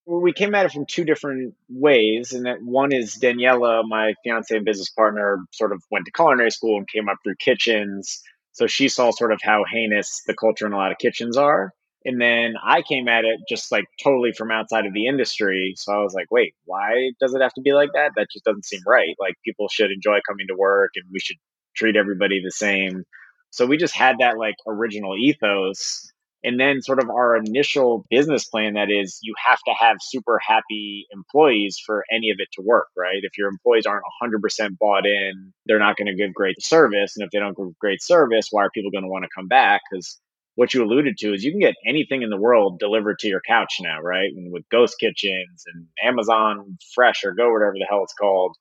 Well, 0.06 0.22
we 0.22 0.34
came 0.34 0.54
at 0.56 0.66
it 0.66 0.72
from 0.72 0.86
two 0.86 1.06
different 1.06 1.56
ways, 1.70 2.34
and 2.34 2.46
that 2.46 2.62
one 2.62 2.94
is 2.94 3.18
Daniela, 3.22 3.84
my 3.88 4.14
fiance 4.24 4.56
and 4.56 4.66
business 4.66 4.90
partner, 4.90 5.46
sort 5.52 5.72
of 5.72 5.82
went 5.92 6.06
to 6.06 6.12
culinary 6.12 6.52
school 6.52 6.78
and 6.78 6.88
came 6.88 7.08
up 7.10 7.18
through 7.24 7.36
kitchens. 7.40 8.22
So 8.52 8.68
she 8.68 8.90
saw 8.90 9.12
sort 9.12 9.32
of 9.32 9.40
how 9.42 9.64
heinous 9.70 10.22
the 10.28 10.34
culture 10.34 10.66
in 10.66 10.74
a 10.74 10.78
lot 10.78 10.92
of 10.92 10.98
kitchens 10.98 11.38
are. 11.38 11.74
And 12.06 12.22
then 12.22 12.56
I 12.62 12.82
came 12.82 13.08
at 13.08 13.24
it 13.24 13.40
just 13.48 13.72
like 13.72 13.86
totally 14.02 14.34
from 14.34 14.52
outside 14.52 14.86
of 14.86 14.94
the 14.94 15.08
industry. 15.08 15.74
So 15.78 15.94
I 15.94 16.04
was 16.04 16.14
like, 16.14 16.30
wait, 16.30 16.54
why 16.66 17.12
does 17.20 17.34
it 17.34 17.42
have 17.42 17.54
to 17.54 17.62
be 17.62 17.72
like 17.72 17.90
that? 17.94 18.12
That 18.16 18.28
just 18.32 18.44
doesn't 18.44 18.66
seem 18.66 18.82
right. 18.86 19.16
Like 19.20 19.36
people 19.46 19.70
should 19.70 19.90
enjoy 19.90 20.20
coming 20.28 20.48
to 20.48 20.56
work 20.56 20.92
and 20.96 21.06
we 21.14 21.20
should 21.20 21.38
treat 21.76 21.96
everybody 21.96 22.42
the 22.44 22.52
same. 22.52 23.04
So 23.52 23.66
we 23.66 23.78
just 23.78 23.96
had 23.96 24.18
that 24.20 24.38
like 24.38 24.56
original 24.68 25.16
ethos. 25.18 26.10
And 26.46 26.60
then, 26.60 26.82
sort 26.82 27.00
of, 27.00 27.10
our 27.10 27.38
initial 27.38 28.06
business 28.10 28.44
plan 28.44 28.74
that 28.74 28.90
is, 28.92 29.20
you 29.24 29.34
have 29.46 29.60
to 29.66 29.74
have 29.80 29.98
super 30.02 30.38
happy 30.46 31.06
employees 31.14 31.80
for 31.86 32.04
any 32.12 32.32
of 32.32 32.38
it 32.40 32.50
to 32.56 32.62
work, 32.62 32.88
right? 32.98 33.20
If 33.22 33.38
your 33.38 33.48
employees 33.48 33.86
aren't 33.86 34.04
100% 34.22 34.78
bought 34.78 35.06
in, 35.06 35.54
they're 35.66 35.80
not 35.80 35.96
going 35.96 36.08
to 36.08 36.16
give 36.16 36.34
great 36.34 36.62
service. 36.62 37.16
And 37.16 37.24
if 37.24 37.32
they 37.32 37.40
don't 37.40 37.56
give 37.56 37.80
great 37.80 38.04
service, 38.04 38.50
why 38.52 38.64
are 38.64 38.70
people 38.72 38.92
going 38.92 39.06
to 39.06 39.10
want 39.10 39.24
to 39.24 39.30
come 39.34 39.48
back? 39.48 39.84
Because 39.90 40.20
what 40.56 40.74
you 40.74 40.84
alluded 40.84 41.18
to 41.20 41.34
is 41.34 41.46
you 41.46 41.52
can 41.52 41.62
get 41.62 41.76
anything 41.88 42.24
in 42.24 42.30
the 42.30 42.38
world 42.38 42.78
delivered 42.78 43.20
to 43.20 43.30
your 43.30 43.42
couch 43.48 43.78
now, 43.80 44.02
right? 44.02 44.30
And 44.36 44.52
with 44.52 44.68
ghost 44.70 44.98
kitchens 45.00 45.64
and 45.74 45.88
Amazon 46.04 46.78
Fresh 46.94 47.24
or 47.24 47.32
Go, 47.32 47.54
whatever 47.54 47.74
the 47.74 47.88
hell 47.90 48.04
it's 48.04 48.14
called, 48.14 48.58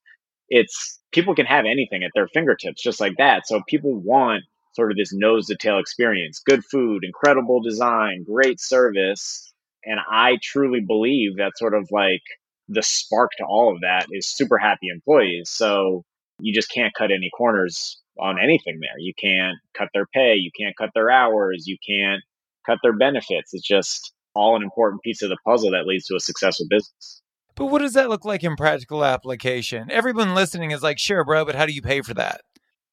it's 0.52 1.00
people 1.12 1.34
can 1.34 1.46
have 1.46 1.64
anything 1.64 2.04
at 2.04 2.10
their 2.14 2.28
fingertips 2.28 2.82
just 2.82 3.00
like 3.00 3.16
that. 3.16 3.46
So 3.46 3.62
people 3.66 3.98
want 3.98 4.44
sort 4.74 4.90
of 4.90 4.98
this 4.98 5.12
nose 5.12 5.46
to 5.46 5.56
tail 5.56 5.78
experience, 5.78 6.42
good 6.44 6.62
food, 6.70 7.04
incredible 7.04 7.62
design, 7.62 8.24
great 8.24 8.60
service. 8.60 9.50
And 9.84 9.98
I 9.98 10.38
truly 10.42 10.80
believe 10.80 11.38
that 11.38 11.56
sort 11.56 11.74
of 11.74 11.88
like 11.90 12.20
the 12.68 12.82
spark 12.82 13.30
to 13.38 13.44
all 13.44 13.72
of 13.74 13.80
that 13.80 14.06
is 14.12 14.26
super 14.26 14.58
happy 14.58 14.88
employees. 14.88 15.48
So 15.50 16.04
you 16.38 16.52
just 16.52 16.70
can't 16.70 16.94
cut 16.94 17.10
any 17.10 17.30
corners 17.36 18.00
on 18.20 18.38
anything 18.38 18.78
there. 18.80 18.98
You 18.98 19.14
can't 19.18 19.56
cut 19.76 19.88
their 19.94 20.06
pay, 20.06 20.34
you 20.34 20.50
can't 20.58 20.76
cut 20.76 20.90
their 20.94 21.10
hours, 21.10 21.64
you 21.66 21.78
can't 21.86 22.22
cut 22.66 22.78
their 22.82 22.96
benefits. 22.96 23.54
It's 23.54 23.66
just 23.66 24.12
all 24.34 24.54
an 24.56 24.62
important 24.62 25.00
piece 25.02 25.22
of 25.22 25.30
the 25.30 25.38
puzzle 25.46 25.70
that 25.70 25.86
leads 25.86 26.06
to 26.06 26.16
a 26.16 26.20
successful 26.20 26.66
business. 26.68 27.21
But 27.54 27.66
what 27.66 27.80
does 27.80 27.94
that 27.94 28.08
look 28.08 28.24
like 28.24 28.44
in 28.44 28.56
practical 28.56 29.04
application? 29.04 29.90
Everyone 29.90 30.34
listening 30.34 30.70
is 30.70 30.82
like, 30.82 30.98
sure, 30.98 31.24
bro, 31.24 31.44
but 31.44 31.54
how 31.54 31.66
do 31.66 31.72
you 31.72 31.82
pay 31.82 32.00
for 32.02 32.14
that? 32.14 32.42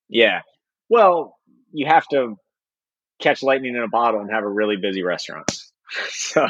Yeah. 0.09 0.41
Well, 0.89 1.37
you 1.71 1.85
have 1.85 2.07
to 2.07 2.35
catch 3.19 3.43
lightning 3.43 3.75
in 3.75 3.83
a 3.83 3.87
bottle 3.87 4.21
and 4.21 4.31
have 4.31 4.43
a 4.43 4.49
really 4.49 4.77
busy 4.77 5.03
restaurant. 5.03 5.51
So, 6.11 6.47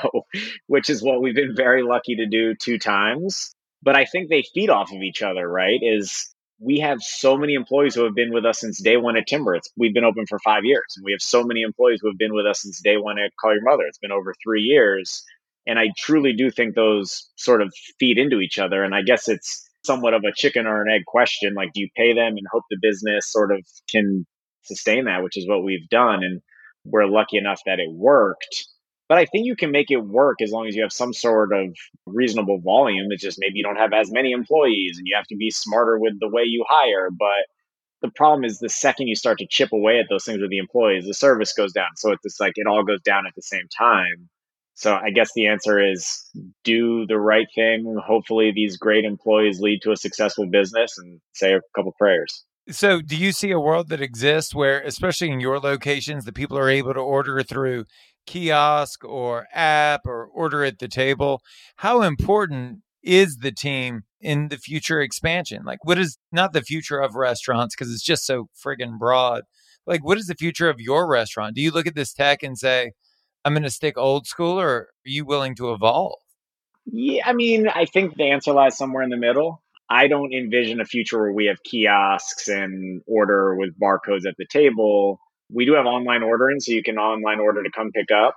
which 0.67 0.89
is 0.89 1.01
what 1.01 1.21
we've 1.21 1.33
been 1.33 1.55
very 1.55 1.81
lucky 1.81 2.17
to 2.17 2.25
do 2.25 2.55
two 2.55 2.77
times. 2.77 3.55
But 3.81 3.95
I 3.95 4.03
think 4.03 4.27
they 4.27 4.43
feed 4.53 4.69
off 4.69 4.91
of 4.91 5.01
each 5.01 5.21
other, 5.21 5.47
right? 5.47 5.79
Is 5.81 6.35
we 6.59 6.79
have 6.79 7.01
so 7.01 7.37
many 7.37 7.53
employees 7.53 7.95
who 7.95 8.03
have 8.03 8.15
been 8.15 8.33
with 8.33 8.45
us 8.45 8.59
since 8.59 8.81
day 8.81 8.97
one 8.97 9.15
at 9.15 9.27
Timber. 9.27 9.55
It's, 9.55 9.71
we've 9.77 9.93
been 9.93 10.03
open 10.03 10.25
for 10.27 10.39
five 10.39 10.65
years, 10.65 10.93
and 10.97 11.05
we 11.05 11.13
have 11.13 11.21
so 11.21 11.43
many 11.43 11.61
employees 11.61 11.99
who 12.01 12.09
have 12.09 12.17
been 12.17 12.33
with 12.33 12.45
us 12.45 12.61
since 12.61 12.81
day 12.81 12.97
one 12.97 13.17
at 13.17 13.31
Call 13.39 13.53
Your 13.53 13.63
Mother. 13.63 13.83
It's 13.83 13.97
been 13.97 14.11
over 14.11 14.35
three 14.43 14.61
years, 14.61 15.23
and 15.69 15.77
I 15.77 15.89
truly 15.95 16.33
do 16.33 16.49
think 16.49 16.73
those 16.73 17.29
sort 17.35 17.61
of 17.61 17.71
feed 17.99 18.17
into 18.17 18.39
each 18.39 18.57
other. 18.57 18.83
And 18.83 18.95
I 18.95 19.03
guess 19.03 19.29
it's 19.29 19.69
somewhat 19.85 20.15
of 20.15 20.23
a 20.23 20.33
chicken 20.35 20.65
or 20.65 20.81
an 20.81 20.91
egg 20.91 21.05
question. 21.05 21.53
Like, 21.53 21.69
do 21.73 21.81
you 21.81 21.89
pay 21.95 22.13
them 22.13 22.33
and 22.37 22.47
hope 22.51 22.63
the 22.69 22.79
business 22.81 23.31
sort 23.31 23.51
of 23.53 23.63
can 23.89 24.25
sustain 24.63 25.05
that, 25.05 25.23
which 25.23 25.37
is 25.37 25.47
what 25.47 25.63
we've 25.63 25.87
done, 25.89 26.23
and 26.23 26.41
we're 26.85 27.05
lucky 27.05 27.37
enough 27.37 27.61
that 27.67 27.79
it 27.79 27.91
worked. 27.91 28.65
But 29.07 29.19
I 29.19 29.25
think 29.25 29.45
you 29.45 29.55
can 29.55 29.71
make 29.71 29.91
it 29.91 29.97
work 29.97 30.37
as 30.41 30.51
long 30.51 30.67
as 30.67 30.75
you 30.75 30.81
have 30.81 30.91
some 30.91 31.13
sort 31.13 31.53
of 31.53 31.75
reasonable 32.07 32.59
volume. 32.61 33.07
It's 33.11 33.23
just 33.23 33.39
maybe 33.39 33.57
you 33.57 33.63
don't 33.63 33.75
have 33.75 33.93
as 33.93 34.11
many 34.11 34.31
employees 34.31 34.97
and 34.97 35.07
you 35.07 35.15
have 35.15 35.27
to 35.27 35.35
be 35.35 35.49
smarter 35.51 35.97
with 35.99 36.19
the 36.19 36.29
way 36.29 36.43
you 36.45 36.65
hire. 36.67 37.09
But 37.11 37.45
the 38.01 38.11
problem 38.15 38.43
is 38.43 38.59
the 38.59 38.69
second 38.69 39.07
you 39.07 39.15
start 39.15 39.39
to 39.39 39.47
chip 39.47 39.71
away 39.73 39.99
at 39.99 40.05
those 40.09 40.25
things 40.25 40.41
with 40.41 40.51
the 40.51 40.59
employees, 40.59 41.05
the 41.05 41.13
service 41.13 41.53
goes 41.53 41.73
down. 41.73 41.89
So 41.95 42.11
it's 42.11 42.23
just 42.23 42.39
like 42.39 42.53
it 42.55 42.67
all 42.67 42.83
goes 42.83 43.01
down 43.01 43.25
at 43.27 43.33
the 43.35 43.41
same 43.41 43.67
time. 43.75 44.29
So 44.79 44.95
I 44.95 45.09
guess 45.09 45.31
the 45.35 45.47
answer 45.47 45.77
is 45.77 46.25
do 46.63 47.05
the 47.05 47.19
right 47.19 47.47
thing. 47.53 47.97
Hopefully 48.01 48.53
these 48.55 48.77
great 48.77 49.03
employees 49.03 49.59
lead 49.59 49.81
to 49.81 49.91
a 49.91 49.97
successful 49.97 50.47
business 50.49 50.97
and 50.97 51.19
say 51.33 51.53
a 51.53 51.59
couple 51.75 51.93
prayers. 51.99 52.45
So, 52.69 53.01
do 53.01 53.17
you 53.17 53.33
see 53.33 53.51
a 53.51 53.59
world 53.59 53.89
that 53.89 54.01
exists 54.01 54.55
where, 54.55 54.79
especially 54.81 55.31
in 55.31 55.41
your 55.41 55.59
locations, 55.59 56.23
the 56.23 56.31
people 56.31 56.57
are 56.57 56.69
able 56.69 56.93
to 56.93 56.99
order 56.99 57.43
through 57.43 57.85
kiosk 58.25 59.03
or 59.03 59.47
app 59.53 60.01
or 60.05 60.27
order 60.27 60.63
at 60.63 60.79
the 60.79 60.87
table? 60.87 61.41
How 61.77 62.01
important 62.03 62.79
is 63.03 63.37
the 63.37 63.51
team 63.51 64.03
in 64.21 64.47
the 64.47 64.57
future 64.57 65.01
expansion? 65.01 65.63
Like, 65.65 65.83
what 65.83 65.97
is 65.97 66.17
not 66.31 66.53
the 66.53 66.61
future 66.61 66.99
of 66.99 67.15
restaurants 67.15 67.75
because 67.75 67.91
it's 67.91 68.03
just 68.03 68.25
so 68.25 68.47
friggin' 68.63 68.97
broad? 68.97 69.43
Like, 69.85 70.05
what 70.05 70.19
is 70.19 70.27
the 70.27 70.35
future 70.35 70.69
of 70.69 70.79
your 70.79 71.05
restaurant? 71.09 71.55
Do 71.55 71.61
you 71.61 71.71
look 71.71 71.87
at 71.87 71.95
this 71.95 72.13
tech 72.13 72.43
and 72.43 72.57
say, 72.57 72.91
I'm 73.49 73.55
going 73.55 73.63
to 73.63 73.71
stick 73.71 73.97
old 73.97 74.27
school, 74.27 74.59
or 74.59 74.69
are 74.69 74.87
you 75.05 75.25
willing 75.25 75.55
to 75.55 75.73
evolve? 75.73 76.19
Yeah, 76.85 77.23
I 77.25 77.33
mean, 77.33 77.67
I 77.67 77.85
think 77.85 78.15
the 78.15 78.29
answer 78.29 78.53
lies 78.53 78.77
somewhere 78.77 79.01
in 79.01 79.09
the 79.09 79.17
middle. 79.17 79.63
I 79.89 80.07
don't 80.07 80.31
envision 80.31 80.79
a 80.79 80.85
future 80.85 81.19
where 81.19 81.31
we 81.31 81.47
have 81.47 81.57
kiosks 81.63 82.47
and 82.47 83.01
order 83.07 83.55
with 83.55 83.71
barcodes 83.79 84.27
at 84.27 84.35
the 84.37 84.45
table. 84.51 85.19
We 85.51 85.65
do 85.65 85.73
have 85.73 85.87
online 85.87 86.21
ordering, 86.21 86.59
so 86.59 86.73
you 86.73 86.83
can 86.83 86.99
online 86.99 87.39
order 87.39 87.63
to 87.63 87.71
come 87.71 87.89
pick 87.91 88.11
up. 88.11 88.35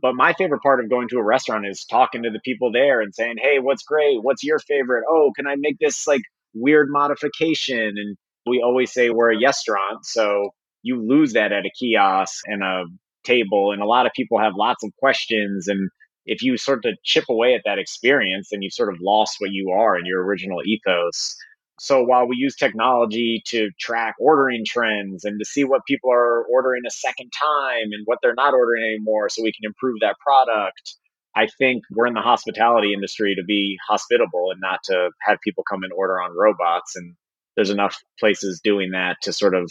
But 0.00 0.14
my 0.14 0.32
favorite 0.32 0.62
part 0.62 0.82
of 0.82 0.88
going 0.88 1.08
to 1.08 1.18
a 1.18 1.22
restaurant 1.22 1.66
is 1.66 1.84
talking 1.84 2.22
to 2.22 2.30
the 2.30 2.40
people 2.42 2.72
there 2.72 3.02
and 3.02 3.14
saying, 3.14 3.34
"Hey, 3.42 3.58
what's 3.58 3.82
great? 3.82 4.22
What's 4.22 4.42
your 4.42 4.58
favorite? 4.60 5.04
Oh, 5.06 5.30
can 5.36 5.46
I 5.46 5.56
make 5.58 5.76
this 5.78 6.06
like 6.06 6.22
weird 6.54 6.88
modification?" 6.88 7.98
And 7.98 8.16
we 8.46 8.62
always 8.62 8.94
say 8.94 9.10
we're 9.10 9.34
a 9.34 9.38
restaurant, 9.38 10.06
so 10.06 10.54
you 10.82 11.06
lose 11.06 11.34
that 11.34 11.52
at 11.52 11.66
a 11.66 11.70
kiosk 11.78 12.44
and 12.46 12.62
a 12.62 12.84
table. 13.24 13.72
And 13.72 13.82
a 13.82 13.86
lot 13.86 14.06
of 14.06 14.12
people 14.14 14.38
have 14.38 14.52
lots 14.56 14.84
of 14.84 14.90
questions 14.98 15.68
and 15.68 15.90
if 16.26 16.42
you 16.42 16.56
sort 16.56 16.84
of 16.84 16.94
chip 17.04 17.24
away 17.28 17.54
at 17.54 17.62
that 17.64 17.78
experience, 17.78 18.48
then 18.50 18.62
you've 18.62 18.72
sort 18.72 18.92
of 18.92 19.00
lost 19.00 19.36
what 19.38 19.50
you 19.50 19.70
are 19.70 19.96
in 19.98 20.06
your 20.06 20.24
original 20.24 20.60
ethos. 20.64 21.36
So 21.80 22.02
while 22.02 22.26
we 22.26 22.36
use 22.36 22.54
technology 22.54 23.42
to 23.46 23.70
track 23.80 24.14
ordering 24.18 24.64
trends 24.66 25.24
and 25.24 25.38
to 25.38 25.44
see 25.44 25.64
what 25.64 25.84
people 25.86 26.10
are 26.12 26.44
ordering 26.46 26.82
a 26.86 26.90
second 26.90 27.30
time 27.30 27.88
and 27.92 28.02
what 28.04 28.18
they're 28.22 28.34
not 28.34 28.54
ordering 28.54 28.84
anymore 28.84 29.28
so 29.28 29.42
we 29.42 29.52
can 29.52 29.66
improve 29.66 29.96
that 30.00 30.16
product, 30.20 30.94
I 31.36 31.48
think 31.58 31.82
we're 31.90 32.06
in 32.06 32.14
the 32.14 32.20
hospitality 32.20 32.94
industry 32.94 33.34
to 33.34 33.42
be 33.42 33.76
hospitable 33.88 34.50
and 34.52 34.60
not 34.60 34.80
to 34.84 35.10
have 35.22 35.38
people 35.42 35.64
come 35.68 35.82
and 35.82 35.92
order 35.92 36.20
on 36.22 36.36
robots. 36.36 36.94
And 36.94 37.16
there's 37.56 37.70
enough 37.70 37.98
places 38.20 38.60
doing 38.62 38.92
that 38.92 39.16
to 39.22 39.32
sort 39.32 39.54
of 39.54 39.70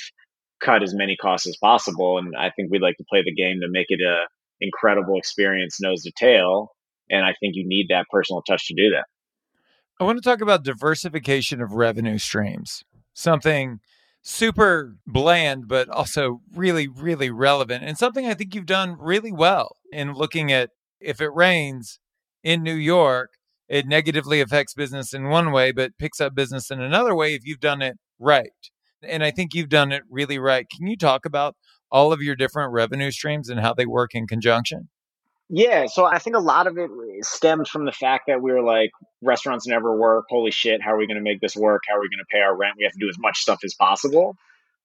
cut 0.63 0.83
as 0.83 0.93
many 0.93 1.15
costs 1.15 1.47
as 1.47 1.57
possible. 1.57 2.17
And 2.17 2.35
I 2.35 2.51
think 2.51 2.71
we'd 2.71 2.81
like 2.81 2.97
to 2.97 3.05
play 3.09 3.23
the 3.23 3.33
game 3.33 3.59
to 3.61 3.67
make 3.69 3.87
it 3.89 4.01
a 4.01 4.25
incredible 4.61 5.17
experience 5.17 5.79
nose 5.81 6.03
to 6.03 6.11
tail. 6.11 6.69
And 7.09 7.25
I 7.25 7.33
think 7.39 7.55
you 7.55 7.67
need 7.67 7.87
that 7.89 8.05
personal 8.09 8.41
touch 8.41 8.67
to 8.67 8.73
do 8.73 8.89
that. 8.91 9.05
I 9.99 10.05
want 10.05 10.21
to 10.21 10.27
talk 10.27 10.41
about 10.41 10.63
diversification 10.63 11.61
of 11.61 11.73
revenue 11.73 12.17
streams, 12.17 12.83
something 13.13 13.79
super 14.23 14.95
bland, 15.05 15.67
but 15.67 15.89
also 15.89 16.41
really, 16.55 16.87
really 16.87 17.29
relevant, 17.29 17.83
and 17.83 17.97
something 17.97 18.25
I 18.25 18.33
think 18.33 18.55
you've 18.55 18.65
done 18.65 18.95
really 18.97 19.31
well 19.31 19.75
in 19.91 20.13
looking 20.13 20.51
at 20.51 20.69
if 20.99 21.21
it 21.21 21.33
rains 21.33 21.99
in 22.41 22.63
New 22.63 22.73
York, 22.73 23.31
it 23.67 23.85
negatively 23.85 24.41
affects 24.41 24.73
business 24.73 25.13
in 25.13 25.29
one 25.29 25.51
way, 25.51 25.71
but 25.71 25.97
picks 25.97 26.21
up 26.21 26.33
business 26.33 26.71
in 26.71 26.81
another 26.81 27.13
way 27.13 27.35
if 27.35 27.45
you've 27.45 27.59
done 27.59 27.81
it 27.81 27.97
right. 28.17 28.51
And 29.07 29.23
I 29.23 29.31
think 29.31 29.53
you've 29.53 29.69
done 29.69 29.91
it 29.91 30.03
really 30.09 30.39
right. 30.39 30.67
Can 30.69 30.87
you 30.87 30.97
talk 30.97 31.25
about 31.25 31.55
all 31.91 32.11
of 32.11 32.21
your 32.21 32.35
different 32.35 32.73
revenue 32.73 33.11
streams 33.11 33.49
and 33.49 33.59
how 33.59 33.73
they 33.73 33.85
work 33.85 34.15
in 34.15 34.27
conjunction? 34.27 34.89
Yeah, 35.49 35.85
so 35.85 36.05
I 36.05 36.19
think 36.19 36.35
a 36.35 36.39
lot 36.39 36.67
of 36.67 36.77
it 36.77 36.89
stems 37.21 37.69
from 37.69 37.85
the 37.85 37.91
fact 37.91 38.23
that 38.27 38.41
we 38.41 38.51
were 38.51 38.63
like, 38.63 38.89
restaurants 39.21 39.67
never 39.67 39.95
work. 39.95 40.25
Holy 40.29 40.51
shit, 40.51 40.81
how 40.81 40.93
are 40.93 40.97
we 40.97 41.05
going 41.05 41.17
to 41.17 41.23
make 41.23 41.41
this 41.41 41.55
work? 41.55 41.83
How 41.87 41.95
are 41.95 42.01
we 42.01 42.09
going 42.09 42.19
to 42.19 42.31
pay 42.31 42.39
our 42.39 42.55
rent? 42.55 42.75
We 42.77 42.85
have 42.85 42.93
to 42.93 42.99
do 42.99 43.09
as 43.09 43.19
much 43.19 43.39
stuff 43.39 43.59
as 43.63 43.75
possible. 43.75 44.35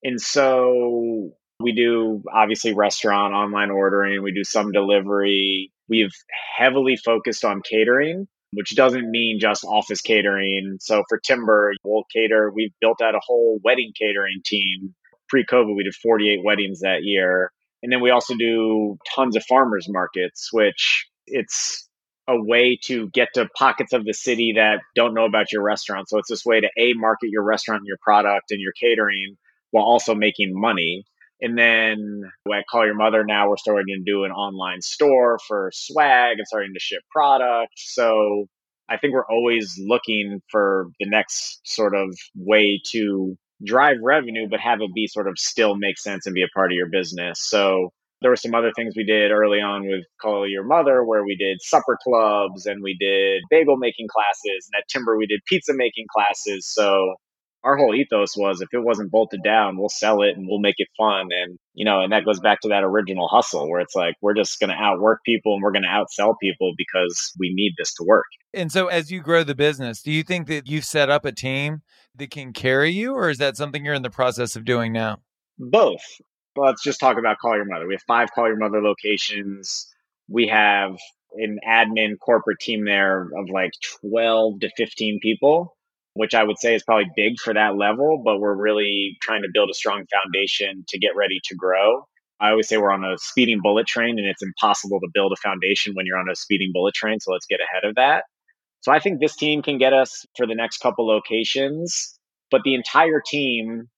And 0.03 0.21
so 0.21 1.31
we 1.61 1.73
do 1.73 2.23
obviously 2.33 2.75
restaurant, 2.75 3.35
online 3.35 3.71
ordering, 3.71 4.23
we 4.23 4.33
do 4.33 4.45
some 4.45 4.73
delivery. 4.73 5.73
We've 5.89 6.13
heavily 6.59 6.97
focused 6.97 7.45
on 7.45 7.63
catering, 7.63 8.29
which 8.53 8.75
doesn't 8.75 9.11
mean 9.11 9.39
just 9.41 9.65
office 9.65 10.01
catering. 10.01 10.79
So 10.81 11.05
for 11.09 11.19
Timber, 11.19 11.73
we'll 11.85 12.05
cater, 12.13 12.51
we've 12.55 12.73
built 12.81 13.01
out 13.03 13.15
a 13.15 13.21
whole 13.23 13.61
wedding 13.63 13.93
catering 13.99 14.41
team 14.45 14.95
pre 15.29 15.45
COVID, 15.45 15.77
we 15.77 15.85
did 15.85 15.95
48 15.95 16.41
weddings 16.45 16.81
that 16.81 17.03
year. 17.03 17.53
And 17.83 17.93
then 17.93 18.01
we 18.01 18.11
also 18.11 18.35
do 18.35 18.99
tons 19.15 19.37
of 19.37 19.45
farmers 19.45 19.87
markets, 19.89 20.53
which 20.53 21.07
it's 21.27 21.89
a 22.27 22.41
way 22.41 22.79
to 22.85 23.09
get 23.11 23.29
to 23.35 23.49
pockets 23.57 23.93
of 23.93 24.05
the 24.05 24.13
city 24.13 24.55
that 24.57 24.81
don't 24.95 25.15
know 25.15 25.25
about 25.25 25.53
your 25.53 25.63
restaurant. 25.63 26.09
So 26.09 26.19
it's 26.19 26.29
this 26.29 26.45
way 26.45 26.61
to 26.61 26.69
A, 26.77 26.93
market 26.95 27.31
your 27.31 27.45
restaurant 27.45 27.81
and 27.81 27.87
your 27.87 27.99
product 28.03 28.51
and 28.51 28.61
your 28.61 28.73
catering 28.73 29.37
while 29.71 29.85
also 29.85 30.15
making 30.15 30.51
money. 30.53 31.05
And 31.41 31.57
then 31.57 32.23
at 32.53 32.65
Call 32.71 32.85
Your 32.85 32.97
Mother 32.97 33.25
now, 33.25 33.49
we're 33.49 33.57
starting 33.57 33.87
to 33.87 34.03
do 34.05 34.25
an 34.25 34.33
online 34.33 34.83
store 34.83 35.39
for 35.47 35.71
swag 35.73 36.39
and 36.39 36.47
starting 36.47 36.73
to 36.75 36.81
ship 36.81 37.03
products. 37.13 37.95
So 37.95 38.47
I 38.89 38.97
think 38.97 39.13
we're 39.13 39.31
always 39.31 39.79
looking 39.79 40.41
for 40.51 40.87
the 40.99 41.09
next 41.09 41.61
sort 41.65 41.95
of 41.95 42.17
way 42.35 42.81
to 42.91 43.37
drive 43.65 43.97
revenue, 44.03 44.49
but 44.51 44.61
have 44.61 44.81
it 44.81 44.95
be 44.95 45.07
sort 45.07 45.29
of 45.29 45.39
still 45.39 45.77
make 45.77 45.99
sense 45.99 46.27
and 46.27 46.35
be 46.35 46.43
a 46.43 46.49
part 46.55 46.73
of 46.73 46.77
your 46.77 46.89
business. 46.89 47.39
So 47.43 47.91
there 48.21 48.31
were 48.31 48.37
some 48.37 48.55
other 48.55 48.73
things 48.75 48.95
we 48.97 49.05
did 49.05 49.31
early 49.31 49.59
on 49.61 49.87
with 49.87 50.05
Call 50.21 50.49
Your 50.49 50.65
Mother, 50.65 51.05
where 51.05 51.25
we 51.25 51.37
did 51.37 51.59
supper 51.61 51.99
clubs 52.03 52.67
and 52.67 52.83
we 52.83 52.97
did 52.99 53.43
bagel 53.51 53.77
making 53.77 54.09
classes. 54.09 54.69
And 54.73 54.81
at 54.81 54.89
Timber, 54.89 55.17
we 55.17 55.27
did 55.27 55.41
pizza 55.47 55.73
making 55.75 56.07
classes. 56.13 56.67
So 56.67 57.15
our 57.69 57.77
whole 57.77 57.95
ethos 57.95 58.35
was 58.35 58.63
if 58.63 58.69
it 58.73 58.83
wasn't 58.83 59.11
bolted 59.11 59.43
down, 59.43 59.77
we'll 59.77 59.91
sell 59.91 60.23
it 60.23 60.37
and 60.37 60.47
we'll 60.49 60.59
make 60.59 60.77
it 60.79 60.89
fun. 60.97 61.29
And, 61.31 61.59
you 61.75 61.85
know, 61.85 62.01
and 62.01 62.13
that 62.13 62.25
goes 62.25 62.41
back 62.41 62.61
to 62.63 62.69
that 62.69 62.83
original 62.83 63.29
hustle 63.29 63.69
where 63.69 63.83
it's 63.83 63.95
like, 63.95 64.15
we're 64.23 64.35
just 64.35 64.59
going 64.59 64.71
to 64.71 64.77
outwork 64.77 65.21
people 65.23 65.53
and 65.53 65.63
we're 65.63 65.73
going 65.73 65.83
to 65.83 65.89
outsell 65.89 66.35
people 66.41 66.73
because 66.79 67.31
we 67.39 67.53
need 67.53 67.75
this 67.77 67.93
to 67.95 68.05
work. 68.07 68.25
And 68.55 68.73
so 68.73 68.87
as 68.87 69.11
you 69.11 69.21
grow 69.21 69.45
the 69.45 69.55
business, 69.55 70.01
do 70.01 70.11
you 70.11 70.23
think 70.23 70.47
that 70.47 70.67
you've 70.67 70.87
set 70.87 71.11
up 71.11 71.27
a 71.27 71.33
team 71.33 71.83
that 72.17 72.31
can 72.31 72.55
carry 72.55 72.91
you, 72.91 73.13
or 73.13 73.29
is 73.29 73.37
that 73.37 73.59
something 73.59 73.85
you're 73.85 73.93
in 73.93 74.03
the 74.03 74.09
process 74.09 74.57
of 74.57 74.65
doing 74.65 74.91
now? 74.91 75.19
Both. 75.59 76.03
Let's 76.57 76.83
just 76.83 77.01
talk 77.01 77.19
about 77.19 77.37
Call 77.39 77.55
Your 77.55 77.67
Mother. 77.67 77.87
We 77.87 77.95
have 77.95 78.03
five 78.07 78.31
Call 78.35 78.47
Your 78.47 78.57
Mother 78.57 78.81
locations. 78.81 79.87
We 80.27 80.49
have 80.49 80.97
an 81.35 81.59
admin 81.69 82.15
corporate 82.19 82.61
team 82.61 82.87
there 82.87 83.29
of 83.37 83.51
like 83.53 83.73
12 84.01 84.61
to 84.61 84.71
15 84.75 85.21
people 85.21 85.77
which 86.19 86.35
I 86.35 86.43
would 86.43 86.59
say 86.59 86.75
is 86.75 86.83
probably 86.83 87.07
big 87.15 87.39
for 87.39 87.55
that 87.55 87.77
level, 87.77 88.21
but 88.25 88.41
we're 88.41 88.57
really 88.57 89.17
trying 89.23 89.43
to 89.43 89.49
build 89.55 89.71
a 89.71 89.75
strong 89.75 90.05
foundation 90.13 90.85
to 90.89 90.99
get 90.99 91.15
ready 91.17 91.39
to 91.45 91.55
grow. 91.55 92.03
I 92.41 92.51
always 92.51 92.69
say 92.69 92.77
we're 92.77 92.91
on 92.91 93.05
a 93.05 93.17
speeding 93.19 93.61
bullet 93.63 93.87
train 93.87 94.19
and 94.19 94.27
it's 94.27 94.43
impossible 94.43 94.99
to 94.99 95.09
build 95.15 95.33
a 95.33 95.41
foundation 95.41 95.95
when 95.95 96.07
you're 96.07 96.19
on 96.19 96.29
a 96.29 96.35
speeding 96.35 96.71
bullet 96.73 96.95
train. 96.95 97.21
So 97.21 97.31
let's 97.31 97.47
get 97.47 97.61
ahead 97.61 97.89
of 97.89 97.95
that. 97.95 98.25
So 98.81 98.91
I 98.91 98.99
think 98.99 99.21
this 99.21 99.37
team 99.37 99.63
can 99.63 99.79
get 99.79 99.93
us 99.93 100.27
for 100.37 100.45
the 100.45 100.57
next 100.57 100.79
couple 100.79 101.07
locations, 101.07 102.19
but 102.51 102.63
the 102.65 102.75
entire 102.75 103.23
team 103.25 103.89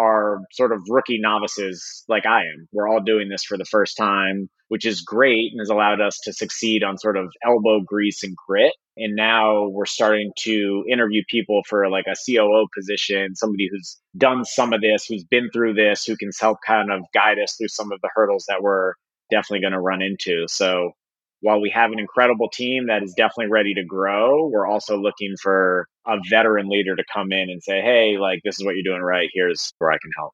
are 0.00 0.40
sort 0.52 0.72
of 0.72 0.80
rookie 0.88 1.20
novices 1.20 2.04
like 2.08 2.26
I 2.26 2.40
am. 2.40 2.68
We're 2.72 2.88
all 2.88 3.00
doing 3.00 3.28
this 3.28 3.44
for 3.44 3.56
the 3.56 3.64
first 3.64 3.96
time, 3.96 4.48
which 4.66 4.84
is 4.84 5.02
great 5.02 5.52
and 5.52 5.60
has 5.60 5.70
allowed 5.70 6.00
us 6.00 6.18
to 6.24 6.32
succeed 6.32 6.82
on 6.82 6.98
sort 6.98 7.16
of 7.16 7.32
elbow 7.44 7.80
grease 7.86 8.24
and 8.24 8.34
grit. 8.48 8.72
And 8.98 9.14
now 9.14 9.68
we're 9.68 9.86
starting 9.86 10.32
to 10.40 10.84
interview 10.90 11.22
people 11.28 11.62
for 11.68 11.88
like 11.88 12.06
a 12.08 12.16
COO 12.26 12.66
position, 12.76 13.34
somebody 13.34 13.68
who's 13.70 13.98
done 14.16 14.44
some 14.44 14.72
of 14.72 14.80
this, 14.80 15.06
who's 15.08 15.24
been 15.24 15.50
through 15.52 15.74
this, 15.74 16.04
who 16.04 16.16
can 16.16 16.30
help 16.40 16.58
kind 16.66 16.90
of 16.90 17.02
guide 17.14 17.38
us 17.42 17.54
through 17.56 17.68
some 17.68 17.92
of 17.92 18.00
the 18.02 18.10
hurdles 18.14 18.46
that 18.48 18.62
we're 18.62 18.94
definitely 19.30 19.60
going 19.60 19.72
to 19.72 19.80
run 19.80 20.02
into. 20.02 20.46
So 20.48 20.92
while 21.40 21.60
we 21.60 21.70
have 21.70 21.92
an 21.92 22.00
incredible 22.00 22.48
team 22.52 22.88
that 22.88 23.02
is 23.02 23.14
definitely 23.16 23.50
ready 23.52 23.74
to 23.74 23.84
grow, 23.84 24.48
we're 24.48 24.66
also 24.66 24.98
looking 24.98 25.34
for 25.40 25.86
a 26.06 26.16
veteran 26.28 26.68
leader 26.68 26.96
to 26.96 27.04
come 27.12 27.30
in 27.30 27.48
and 27.50 27.62
say, 27.62 27.80
hey, 27.80 28.16
like, 28.18 28.40
this 28.44 28.58
is 28.58 28.64
what 28.64 28.74
you're 28.74 28.92
doing 28.92 29.02
right. 29.02 29.28
Here's 29.32 29.72
where 29.78 29.92
I 29.92 29.98
can 30.02 30.10
help. 30.16 30.32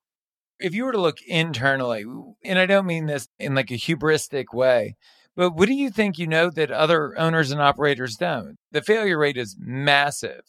If 0.60 0.74
you 0.74 0.84
were 0.84 0.92
to 0.92 1.00
look 1.00 1.20
internally, 1.26 2.04
and 2.44 2.58
I 2.58 2.66
don't 2.66 2.86
mean 2.86 3.06
this 3.06 3.28
in 3.38 3.54
like 3.54 3.70
a 3.70 3.74
hubristic 3.74 4.54
way, 4.54 4.96
but 5.36 5.50
what 5.52 5.66
do 5.66 5.74
you 5.74 5.90
think 5.90 6.18
you 6.18 6.26
know 6.26 6.50
that 6.50 6.70
other 6.70 7.18
owners 7.18 7.50
and 7.50 7.60
operators 7.60 8.16
don't? 8.16 8.56
The 8.72 8.82
failure 8.82 9.18
rate 9.18 9.36
is 9.36 9.56
massive. 9.58 10.42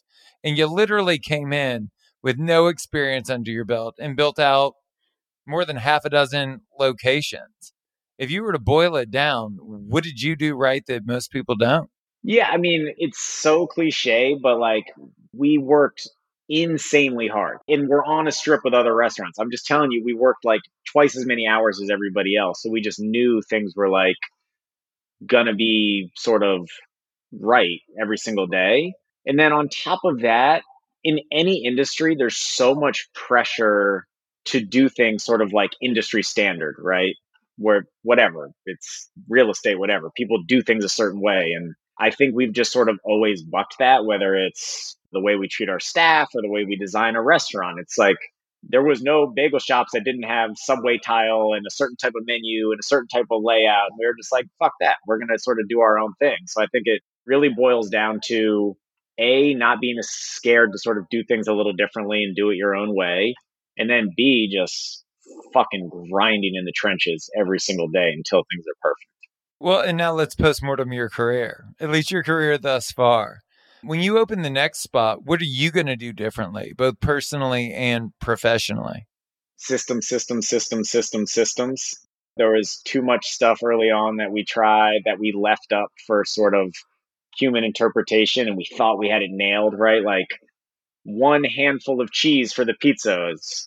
And 0.44 0.58
you 0.58 0.68
literally 0.68 1.18
came 1.18 1.52
in 1.52 1.90
with 2.22 2.38
no 2.38 2.68
experience 2.68 3.30
under 3.30 3.52
your 3.52 3.66
belt 3.66 3.96
and 4.00 4.16
built 4.16 4.40
out 4.40 4.74
more 5.48 5.66
than 5.66 5.78
half 5.78 6.06
a 6.06 6.10
dozen 6.10 6.62
locations 6.80 7.74
if 8.18 8.32
you 8.32 8.44
were 8.44 8.54
to 8.54 8.60
boil 8.60 8.96
it 8.96 9.12
down, 9.12 9.58
what 9.62 10.04
did 10.04 10.22
you 10.22 10.36
do 10.36 10.56
right 10.56 10.84
that 10.88 11.06
most 11.06 11.32
people 11.32 11.56
don't? 11.56 11.90
Yeah, 12.24 12.48
I 12.48 12.58
mean, 12.58 12.94
it's 12.98 13.20
so 13.20 13.68
cliche, 13.68 14.38
but 14.42 14.58
like 14.58 14.86
we 15.34 15.58
worked 15.58 16.08
insanely 16.48 17.28
hard 17.28 17.58
and 17.68 17.88
we're 17.88 18.06
on 18.06 18.28
a 18.28 18.32
strip 18.32 18.62
with 18.64 18.74
other 18.74 18.94
restaurants. 18.96 19.40
I'm 19.40 19.52
just 19.52 19.66
telling 19.66 19.92
you, 19.92 20.04
we 20.04 20.14
worked 20.14 20.46
like 20.46 20.62
twice 20.92 21.18
as 21.18 21.26
many 21.26 21.48
hours 21.48 21.82
as 21.82 21.90
everybody 21.90 22.36
else. 22.36 22.62
So 22.62 22.70
we 22.70 22.82
just 22.82 23.00
knew 23.00 23.42
things 23.42 23.74
were 23.76 23.90
like 23.90 24.16
gonna 25.26 25.54
be 25.54 26.12
sort 26.16 26.44
of 26.44 26.70
right 27.40 27.82
every 28.00 28.18
single 28.18 28.48
day. 28.48 28.94
And 29.26 29.40
then 29.40 29.52
on 29.54 29.70
top 29.70 30.00
of 30.04 30.22
that, 30.22 30.64
in 31.04 31.20
any 31.32 31.66
industry, 31.66 32.16
there's 32.16 32.38
so 32.38 32.76
much 32.76 33.12
pressure 33.14 34.06
to 34.46 34.62
do 34.62 34.90
things 34.90 35.24
sort 35.24 35.42
of 35.42 35.54
like 35.54 35.72
industry 35.82 36.24
standard, 36.24 36.76
right? 36.80 37.16
where 37.58 37.86
whatever 38.04 38.52
it's 38.66 39.10
real 39.30 39.50
estate, 39.50 39.80
whatever 39.80 40.10
people 40.16 40.44
do 40.44 40.62
things 40.62 40.84
a 40.84 40.90
certain 40.90 41.22
way. 41.22 41.54
And 41.56 41.74
I 42.00 42.10
think 42.12 42.36
we've 42.36 42.54
just 42.54 42.72
sort 42.72 42.90
of 42.90 43.00
always 43.04 43.42
bucked 43.42 43.78
that, 43.80 44.06
whether 44.06 44.36
it's 44.36 44.98
the 45.14 45.22
way 45.22 45.36
we 45.36 45.48
treat 45.48 45.70
our 45.70 45.80
staff 45.80 46.30
or 46.36 46.42
the 46.42 46.50
way 46.50 46.66
we 46.66 46.76
design 46.76 47.16
a 47.16 47.22
restaurant. 47.22 47.80
It's 47.80 47.98
like 47.98 48.18
there 48.70 48.84
was 48.84 49.02
no 49.02 49.32
bagel 49.34 49.60
shops 49.60 49.92
that 49.94 50.04
didn't 50.04 50.24
have 50.24 50.52
subway 50.56 50.98
tile 50.98 51.54
and 51.56 51.66
a 51.68 51.72
certain 51.72 51.98
type 51.98 52.14
of 52.18 52.26
menu 52.26 52.72
and 52.72 52.80
a 52.80 52.84
certain 52.84 53.08
type 53.08 53.28
of 53.32 53.42
layout. 53.44 53.90
And 53.90 54.00
We 54.00 54.06
were 54.06 54.16
just 54.18 54.32
like, 54.32 54.46
fuck 54.60 54.74
that. 54.82 54.98
We're 55.08 55.20
going 55.20 55.30
to 55.30 55.40
sort 55.40 55.60
of 55.60 55.68
do 55.70 55.82
our 55.82 56.00
own 56.00 56.14
thing. 56.20 56.38
So 56.48 56.62
I 56.62 56.68
think 56.68 56.84
it 56.86 57.02
really 57.26 57.50
boils 57.50 57.90
down 57.90 58.20
to 58.26 58.76
A, 59.18 59.54
not 59.54 59.80
being 59.82 59.98
scared 60.02 60.72
to 60.72 60.80
sort 60.80 60.98
of 60.98 61.06
do 61.10 61.24
things 61.24 61.48
a 61.48 61.54
little 61.54 61.74
differently 61.74 62.24
and 62.24 62.36
do 62.36 62.50
it 62.50 62.56
your 62.56 62.76
own 62.76 62.96
way. 62.96 63.36
And 63.78 63.90
then 63.90 64.10
B, 64.16 64.52
just 64.52 65.04
fucking 65.54 65.90
grinding 66.12 66.56
in 66.56 66.66
the 66.66 66.74
trenches 66.76 67.30
every 67.40 67.60
single 67.60 67.88
day 67.88 68.12
until 68.16 68.44
things 68.52 68.66
are 68.68 68.78
perfect. 68.82 69.10
Well, 69.60 69.82
and 69.82 69.98
now 69.98 70.12
let's 70.12 70.36
postmortem 70.36 70.92
your 70.92 71.10
career, 71.10 71.66
at 71.80 71.90
least 71.90 72.12
your 72.12 72.24
career 72.24 72.58
thus 72.58 72.92
far. 72.92 73.42
When 73.86 74.02
you 74.02 74.18
open 74.18 74.42
the 74.42 74.50
next 74.50 74.80
spot, 74.80 75.26
what 75.26 75.42
are 75.42 75.46
you 75.46 75.72
going 75.72 75.86
to 75.88 75.96
do 75.96 76.14
differently, 76.14 76.74
both 76.76 77.00
personally 77.00 77.74
and 77.74 78.12
professionally? 78.20 79.08
System, 79.58 80.02
system, 80.02 80.42
system, 80.42 80.84
system, 80.84 81.26
systems. 81.26 81.96
There 82.38 82.52
was 82.52 82.82
too 82.84 83.02
much 83.02 83.28
stuff 83.28 83.60
early 83.64 83.92
on 83.92 84.18
that 84.18 84.32
we 84.32 84.44
tried 84.44 85.02
that 85.06 85.20
we 85.20 85.32
left 85.32 85.72
up 85.72 85.88
for 86.06 86.26
sort 86.26 86.54
of 86.54 86.74
human 87.38 87.64
interpretation 87.64 88.48
and 88.48 88.58
we 88.58 88.66
thought 88.66 89.00
we 89.00 89.10
had 89.10 89.22
it 89.22 89.32
nailed, 89.32 89.78
right? 89.78 90.04
Like 90.04 90.28
one 91.04 91.44
handful 91.44 92.02
of 92.02 92.12
cheese 92.12 92.52
for 92.52 92.66
the 92.66 92.74
pizzas 92.74 93.66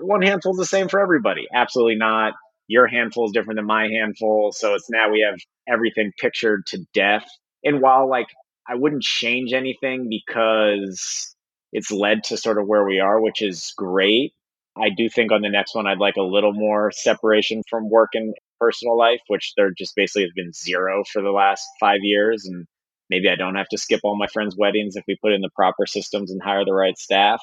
one 0.00 0.22
handful 0.22 0.52
is 0.52 0.58
the 0.58 0.64
same 0.64 0.88
for 0.88 1.00
everybody. 1.00 1.46
Absolutely 1.52 1.96
not. 1.96 2.34
Your 2.66 2.86
handful 2.86 3.26
is 3.26 3.32
different 3.32 3.58
than 3.58 3.66
my 3.66 3.88
handful. 3.88 4.52
So 4.52 4.74
it's 4.74 4.88
now 4.90 5.10
we 5.10 5.26
have 5.28 5.38
everything 5.68 6.12
pictured 6.18 6.66
to 6.66 6.84
death. 6.94 7.26
And 7.62 7.80
while 7.80 8.08
like 8.08 8.28
I 8.68 8.76
wouldn't 8.76 9.02
change 9.02 9.52
anything 9.52 10.08
because 10.08 11.34
it's 11.72 11.90
led 11.90 12.24
to 12.24 12.36
sort 12.36 12.58
of 12.58 12.66
where 12.66 12.84
we 12.84 13.00
are, 13.00 13.20
which 13.20 13.42
is 13.42 13.72
great. 13.76 14.32
I 14.76 14.90
do 14.96 15.08
think 15.08 15.30
on 15.32 15.42
the 15.42 15.50
next 15.50 15.74
one, 15.74 15.86
I'd 15.86 15.98
like 15.98 16.16
a 16.16 16.22
little 16.22 16.52
more 16.52 16.90
separation 16.90 17.62
from 17.68 17.90
work 17.90 18.10
and 18.14 18.34
personal 18.58 18.96
life, 18.96 19.20
which 19.28 19.52
there 19.56 19.70
just 19.76 19.94
basically 19.94 20.22
has 20.22 20.32
been 20.34 20.52
zero 20.52 21.04
for 21.12 21.22
the 21.22 21.30
last 21.30 21.64
five 21.78 22.00
years. 22.02 22.46
And 22.46 22.66
maybe 23.10 23.28
I 23.28 23.36
don't 23.36 23.56
have 23.56 23.68
to 23.68 23.78
skip 23.78 24.00
all 24.02 24.16
my 24.16 24.26
friends' 24.26 24.56
weddings 24.56 24.96
if 24.96 25.04
we 25.06 25.16
put 25.20 25.32
in 25.32 25.42
the 25.42 25.50
proper 25.54 25.86
systems 25.86 26.30
and 26.30 26.42
hire 26.42 26.64
the 26.64 26.72
right 26.72 26.98
staff. 26.98 27.40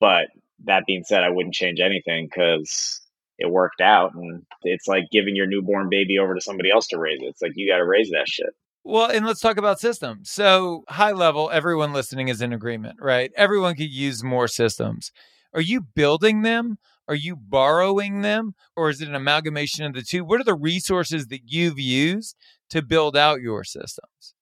But 0.00 0.26
that 0.64 0.84
being 0.86 1.04
said, 1.04 1.24
I 1.24 1.30
wouldn't 1.30 1.54
change 1.54 1.80
anything 1.80 2.26
because 2.26 3.00
it 3.38 3.50
worked 3.50 3.80
out. 3.80 4.14
And 4.14 4.42
it's 4.62 4.88
like 4.88 5.04
giving 5.12 5.36
your 5.36 5.46
newborn 5.46 5.88
baby 5.88 6.18
over 6.18 6.34
to 6.34 6.40
somebody 6.40 6.70
else 6.70 6.88
to 6.88 6.98
raise 6.98 7.20
it. 7.22 7.26
It's 7.26 7.42
like 7.42 7.52
you 7.54 7.70
got 7.70 7.78
to 7.78 7.86
raise 7.86 8.10
that 8.10 8.28
shit. 8.28 8.50
Well, 8.88 9.10
and 9.10 9.26
let's 9.26 9.40
talk 9.40 9.58
about 9.58 9.80
systems. 9.80 10.30
So, 10.30 10.82
high 10.88 11.12
level, 11.12 11.50
everyone 11.52 11.92
listening 11.92 12.28
is 12.28 12.40
in 12.40 12.54
agreement, 12.54 12.96
right? 13.02 13.30
Everyone 13.36 13.74
could 13.74 13.90
use 13.90 14.24
more 14.24 14.48
systems. 14.48 15.12
Are 15.52 15.60
you 15.60 15.82
building 15.82 16.40
them? 16.40 16.78
Are 17.06 17.14
you 17.14 17.36
borrowing 17.36 18.22
them? 18.22 18.54
Or 18.74 18.88
is 18.88 19.02
it 19.02 19.08
an 19.08 19.14
amalgamation 19.14 19.84
of 19.84 19.92
the 19.92 20.00
two? 20.00 20.24
What 20.24 20.40
are 20.40 20.44
the 20.44 20.54
resources 20.54 21.26
that 21.26 21.42
you've 21.44 21.78
used 21.78 22.34
to 22.70 22.80
build 22.80 23.14
out 23.14 23.42
your 23.42 23.62
systems? 23.62 24.32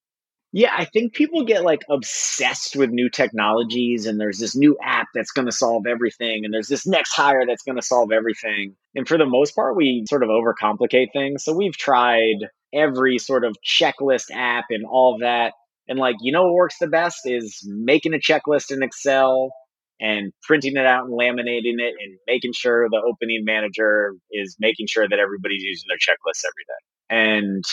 Yeah, 0.53 0.73
I 0.75 0.85
think 0.85 1.13
people 1.13 1.43
get 1.43 1.63
like 1.63 1.81
obsessed 1.89 2.75
with 2.75 2.89
new 2.89 3.09
technologies 3.09 4.05
and 4.05 4.19
there's 4.19 4.39
this 4.39 4.55
new 4.55 4.77
app 4.81 5.07
that's 5.13 5.31
going 5.31 5.45
to 5.45 5.51
solve 5.51 5.85
everything 5.85 6.45
and 6.45 6.53
there's 6.53 6.69
this 6.69 6.87
next 6.87 7.13
hire 7.13 7.45
that's 7.45 7.63
going 7.63 7.75
to 7.75 7.81
solve 7.81 8.11
everything. 8.11 8.75
And 8.95 9.07
for 9.07 9.17
the 9.17 9.25
most 9.25 9.55
part, 9.55 9.75
we 9.75 10.05
sort 10.09 10.23
of 10.23 10.29
overcomplicate 10.29 11.07
things. 11.11 11.43
So 11.43 11.53
we've 11.53 11.75
tried 11.75 12.47
every 12.73 13.17
sort 13.17 13.43
of 13.43 13.55
checklist 13.65 14.31
app 14.33 14.65
and 14.69 14.85
all 14.85 15.17
that. 15.19 15.53
And 15.89 15.99
like, 15.99 16.15
you 16.21 16.31
know 16.31 16.43
what 16.45 16.53
works 16.53 16.77
the 16.79 16.87
best 16.87 17.21
is 17.25 17.61
making 17.65 18.13
a 18.13 18.17
checklist 18.17 18.71
in 18.71 18.83
Excel 18.83 19.51
and 19.99 20.31
printing 20.43 20.77
it 20.77 20.85
out 20.85 21.05
and 21.05 21.13
laminating 21.13 21.79
it 21.79 21.93
and 21.99 22.17
making 22.25 22.53
sure 22.53 22.87
the 22.89 23.01
opening 23.05 23.43
manager 23.43 24.13
is 24.31 24.55
making 24.59 24.87
sure 24.87 25.07
that 25.07 25.19
everybody's 25.19 25.63
using 25.63 25.87
their 25.89 25.97
checklists 25.97 26.43
every 26.45 26.63
day. 26.67 26.81
And 27.09 27.63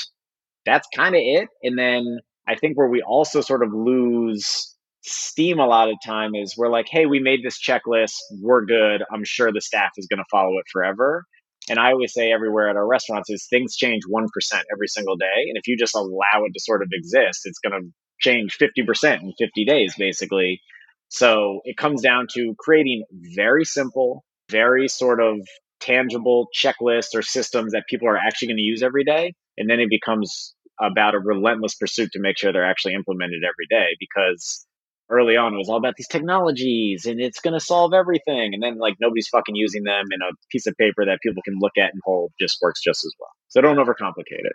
that's 0.66 0.88
kind 0.94 1.14
of 1.14 1.20
it. 1.22 1.48
And 1.62 1.78
then 1.78 2.18
I 2.48 2.56
think 2.56 2.76
where 2.76 2.88
we 2.88 3.02
also 3.02 3.40
sort 3.40 3.62
of 3.62 3.72
lose 3.72 4.74
steam 5.02 5.58
a 5.58 5.66
lot 5.66 5.90
of 5.90 5.96
time 6.04 6.34
is 6.34 6.54
we're 6.56 6.70
like, 6.70 6.86
hey, 6.90 7.06
we 7.06 7.20
made 7.20 7.40
this 7.42 7.58
checklist, 7.60 8.14
we're 8.40 8.64
good. 8.64 9.02
I'm 9.12 9.24
sure 9.24 9.52
the 9.52 9.60
staff 9.60 9.90
is 9.98 10.06
going 10.06 10.18
to 10.18 10.24
follow 10.30 10.58
it 10.58 10.64
forever. 10.72 11.24
And 11.68 11.78
I 11.78 11.92
always 11.92 12.12
say 12.12 12.32
everywhere 12.32 12.68
at 12.68 12.76
our 12.76 12.86
restaurants 12.86 13.30
is 13.30 13.46
things 13.48 13.76
change 13.76 14.02
1% 14.04 14.26
every 14.72 14.88
single 14.88 15.16
day. 15.16 15.48
And 15.48 15.56
if 15.56 15.66
you 15.66 15.76
just 15.78 15.94
allow 15.94 16.44
it 16.44 16.52
to 16.52 16.60
sort 16.60 16.82
of 16.82 16.88
exist, 16.92 17.40
it's 17.44 17.58
going 17.58 17.80
to 17.80 17.88
change 18.20 18.56
50% 18.58 19.20
in 19.22 19.32
50 19.38 19.64
days, 19.64 19.94
basically. 19.96 20.60
So 21.08 21.60
it 21.64 21.76
comes 21.76 22.02
down 22.02 22.26
to 22.34 22.54
creating 22.58 23.04
very 23.34 23.64
simple, 23.64 24.24
very 24.50 24.88
sort 24.88 25.20
of 25.20 25.38
tangible 25.80 26.48
checklists 26.54 27.14
or 27.14 27.22
systems 27.22 27.72
that 27.72 27.84
people 27.88 28.08
are 28.08 28.16
actually 28.16 28.48
going 28.48 28.58
to 28.58 28.62
use 28.62 28.82
every 28.82 29.04
day. 29.04 29.34
And 29.56 29.68
then 29.68 29.80
it 29.80 29.88
becomes 29.88 30.54
about 30.80 31.14
a 31.14 31.18
relentless 31.18 31.74
pursuit 31.74 32.10
to 32.12 32.20
make 32.20 32.38
sure 32.38 32.52
they're 32.52 32.68
actually 32.68 32.94
implemented 32.94 33.42
every 33.44 33.66
day 33.68 33.96
because 34.00 34.66
early 35.10 35.36
on 35.36 35.54
it 35.54 35.58
was 35.58 35.68
all 35.68 35.76
about 35.76 35.94
these 35.96 36.08
technologies 36.08 37.06
and 37.06 37.20
it's 37.20 37.40
going 37.40 37.54
to 37.54 37.60
solve 37.60 37.92
everything. 37.92 38.54
And 38.54 38.62
then 38.62 38.78
like 38.78 38.94
nobody's 39.00 39.28
fucking 39.28 39.54
using 39.54 39.84
them 39.84 40.06
and 40.10 40.22
a 40.22 40.34
piece 40.50 40.66
of 40.66 40.76
paper 40.76 41.04
that 41.06 41.20
people 41.22 41.42
can 41.42 41.54
look 41.60 41.76
at 41.76 41.92
and 41.92 42.00
hold 42.04 42.32
just 42.40 42.58
works 42.62 42.80
just 42.82 43.04
as 43.04 43.12
well. 43.18 43.30
So 43.48 43.60
don't 43.60 43.76
overcomplicate 43.76 44.44
it. 44.44 44.54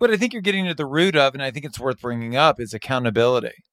But 0.00 0.10
i 0.10 0.16
think 0.16 0.32
you're 0.32 0.42
getting 0.42 0.66
to 0.66 0.74
the 0.74 0.86
root 0.86 1.16
of 1.16 1.34
and 1.34 1.42
i 1.42 1.50
think 1.50 1.64
it's 1.64 1.78
worth 1.78 2.00
bringing 2.00 2.36
up 2.36 2.60
is 2.60 2.74
accountability. 2.74 3.64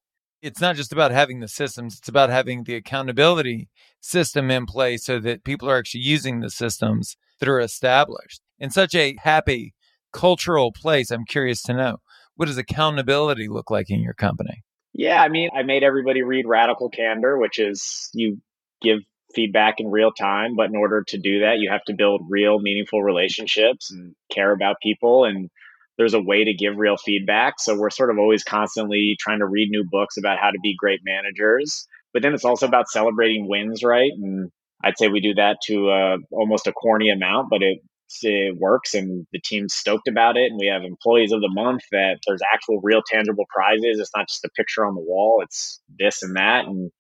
It's 0.41 0.62
not 0.62 0.75
just 0.75 0.91
about 0.91 1.12
having 1.12 1.39
the 1.39 1.47
systems 1.47 1.97
it's 1.97 2.10
about 2.10 2.30
having 2.30 2.63
the 2.63 2.75
accountability 2.75 3.69
system 3.99 4.51
in 4.51 4.65
place 4.65 5.06
so 5.06 5.19
that 5.19 5.43
people 5.43 5.69
are 5.69 5.77
actually 5.77 6.01
using 6.01 6.39
the 6.39 6.49
systems 6.49 7.17
that 7.39 7.49
are 7.49 7.60
established. 7.60 8.41
In 8.60 8.69
such 8.69 8.93
a 8.93 9.15
happy 9.23 9.73
cultural 10.12 10.71
place, 10.71 11.12
I'm 11.12 11.26
curious 11.26 11.62
to 11.63 11.74
know 11.74 11.97
what 12.36 12.47
does 12.47 12.58
accountability 12.58 13.47
look 13.47 13.69
like 13.69 13.89
in 13.89 14.02
your 14.02 14.13
company? 14.13 14.63
Yeah, 14.93 15.21
I 15.21 15.30
mean, 15.30 15.50
I 15.56 15.63
made 15.63 15.84
everybody 15.84 16.21
read 16.21 16.45
Radical 16.47 16.89
Candor, 16.89 17.38
which 17.38 17.60
is 17.60 18.10
you 18.13 18.38
give 18.82 19.00
feedback 19.34 19.76
in 19.80 19.89
real 19.89 20.12
time, 20.12 20.56
but 20.56 20.69
in 20.69 20.76
order 20.76 21.04
to 21.08 21.17
do 21.17 21.41
that, 21.41 21.60
you 21.60 21.69
have 21.69 21.84
to 21.86 21.93
build 21.93 22.21
real, 22.30 22.60
meaningful 22.60 23.02
relationships 23.02 23.91
and 23.91 24.15
care 24.32 24.52
about 24.52 24.78
people. 24.82 25.24
And 25.24 25.50
there's 25.97 26.13
a 26.13 26.21
way 26.21 26.43
to 26.43 26.54
give 26.54 26.78
real 26.78 26.97
feedback. 26.97 27.60
So 27.60 27.78
we're 27.78 27.89
sort 27.89 28.10
of 28.10 28.17
always 28.17 28.43
constantly 28.43 29.15
trying 29.19 29.39
to 29.39 29.45
read 29.45 29.69
new 29.69 29.86
books 29.89 30.17
about 30.17 30.39
how 30.39 30.50
to 30.50 30.60
be 30.62 30.76
great 30.78 31.02
managers. 31.06 31.88
But 32.13 32.21
then 32.24 32.34
it's 32.34 32.45
also 32.45 32.67
about 32.67 32.89
celebrating 32.89 33.47
wins, 33.47 33.84
right? 33.84 34.12
And 34.12 34.52
I'd 34.84 34.97
say 34.97 35.08
we 35.08 35.21
do 35.21 35.36
that 35.36 35.58
to 35.67 35.89
uh, 35.89 36.17
almost 36.32 36.67
a 36.67 36.74
corny 36.74 37.10
amount, 37.10 37.50
but 37.50 37.62
it 37.62 37.80
it 38.21 38.58
works 38.58 38.93
and 38.93 39.26
the 39.32 39.39
team's 39.39 39.74
stoked 39.74 40.08
about 40.08 40.38
it 40.38 40.52
and 40.52 40.60
we 40.60 40.67
have 40.67 40.84
employees 40.84 41.32
of 41.32 41.41
the 41.41 41.52
month 41.52 41.82
that 41.91 42.17
there's 42.28 42.41
actual 42.54 42.80
real 42.84 43.02
tangible 43.06 43.45
prizes 43.54 44.00
it's 44.00 44.12
not 44.15 44.28
just 44.28 44.45
a 44.45 44.50
picture 44.50 44.86
on 44.86 44.95
the 44.95 45.02
wall 45.02 45.41
it's 45.43 45.82
this 46.00 46.24
and 46.24 46.36
that 46.36 46.65
and 46.65 46.91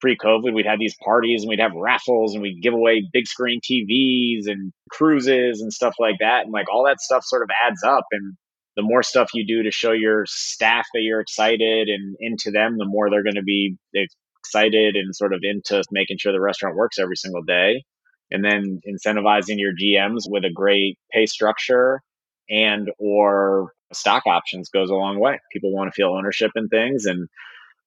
pre-covid 0.00 0.54
we'd 0.54 0.66
have 0.66 0.78
these 0.78 0.96
parties 1.04 1.42
and 1.42 1.48
we'd 1.48 1.60
have 1.60 1.72
raffles 1.74 2.34
and 2.34 2.42
we'd 2.42 2.62
give 2.62 2.74
away 2.74 3.02
big 3.12 3.26
screen 3.26 3.60
tvs 3.60 4.50
and 4.50 4.72
cruises 4.90 5.60
and 5.60 5.72
stuff 5.72 5.94
like 5.98 6.16
that 6.20 6.44
and 6.44 6.52
like 6.52 6.66
all 6.72 6.84
that 6.84 7.00
stuff 7.00 7.24
sort 7.24 7.42
of 7.42 7.50
adds 7.66 7.82
up 7.84 8.04
and 8.12 8.36
the 8.78 8.82
more 8.82 9.02
stuff 9.02 9.30
you 9.34 9.44
do 9.44 9.64
to 9.64 9.72
show 9.72 9.90
your 9.90 10.24
staff 10.26 10.86
that 10.94 11.00
you're 11.00 11.18
excited 11.18 11.88
and 11.88 12.14
into 12.20 12.52
them, 12.52 12.76
the 12.78 12.86
more 12.86 13.10
they're 13.10 13.24
going 13.24 13.34
to 13.34 13.42
be 13.42 13.76
excited 13.92 14.94
and 14.94 15.16
sort 15.16 15.34
of 15.34 15.40
into 15.42 15.82
making 15.90 16.16
sure 16.16 16.30
the 16.30 16.40
restaurant 16.40 16.76
works 16.76 16.96
every 17.00 17.16
single 17.16 17.42
day. 17.42 17.82
And 18.30 18.44
then 18.44 18.80
incentivizing 18.86 19.58
your 19.58 19.72
GMs 19.72 20.22
with 20.28 20.44
a 20.44 20.52
great 20.52 20.98
pay 21.10 21.26
structure 21.26 22.02
and 22.50 22.90
or 22.98 23.72
stock 23.92 24.24
options 24.26 24.68
goes 24.68 24.90
a 24.90 24.94
long 24.94 25.18
way. 25.18 25.40
People 25.52 25.72
want 25.72 25.88
to 25.88 25.94
feel 25.94 26.14
ownership 26.14 26.50
in 26.54 26.68
things 26.68 27.06
and 27.06 27.28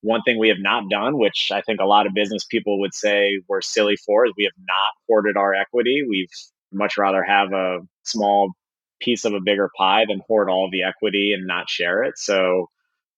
one 0.02 0.24
thing 0.24 0.40
we 0.40 0.50
have 0.50 0.60
not 0.60 0.90
done, 0.90 1.18
which 1.18 1.52
I 1.52 1.62
think 1.62 1.80
a 1.80 1.86
lot 1.86 2.08
of 2.08 2.14
business 2.14 2.44
people 2.44 2.80
would 2.80 2.94
say 2.94 3.40
we're 3.48 3.62
silly 3.62 3.96
for, 3.96 4.26
is 4.26 4.34
we 4.36 4.46
have 4.46 4.66
not 4.68 4.94
hoarded 5.08 5.38
our 5.38 5.54
equity. 5.54 6.04
We've 6.08 6.32
much 6.72 6.98
rather 6.98 7.24
have 7.24 7.54
a 7.54 7.80
small 8.04 8.54
piece 9.00 9.26
of 9.26 9.34
a 9.34 9.42
bigger 9.42 9.70
pie 9.78 10.06
than 10.08 10.22
hoard 10.28 10.50
all 10.50 10.70
the 10.72 10.84
equity 10.84 11.34
and 11.34 11.46
not 11.46 11.70
share 11.70 12.04
it. 12.04 12.18
So 12.18 12.70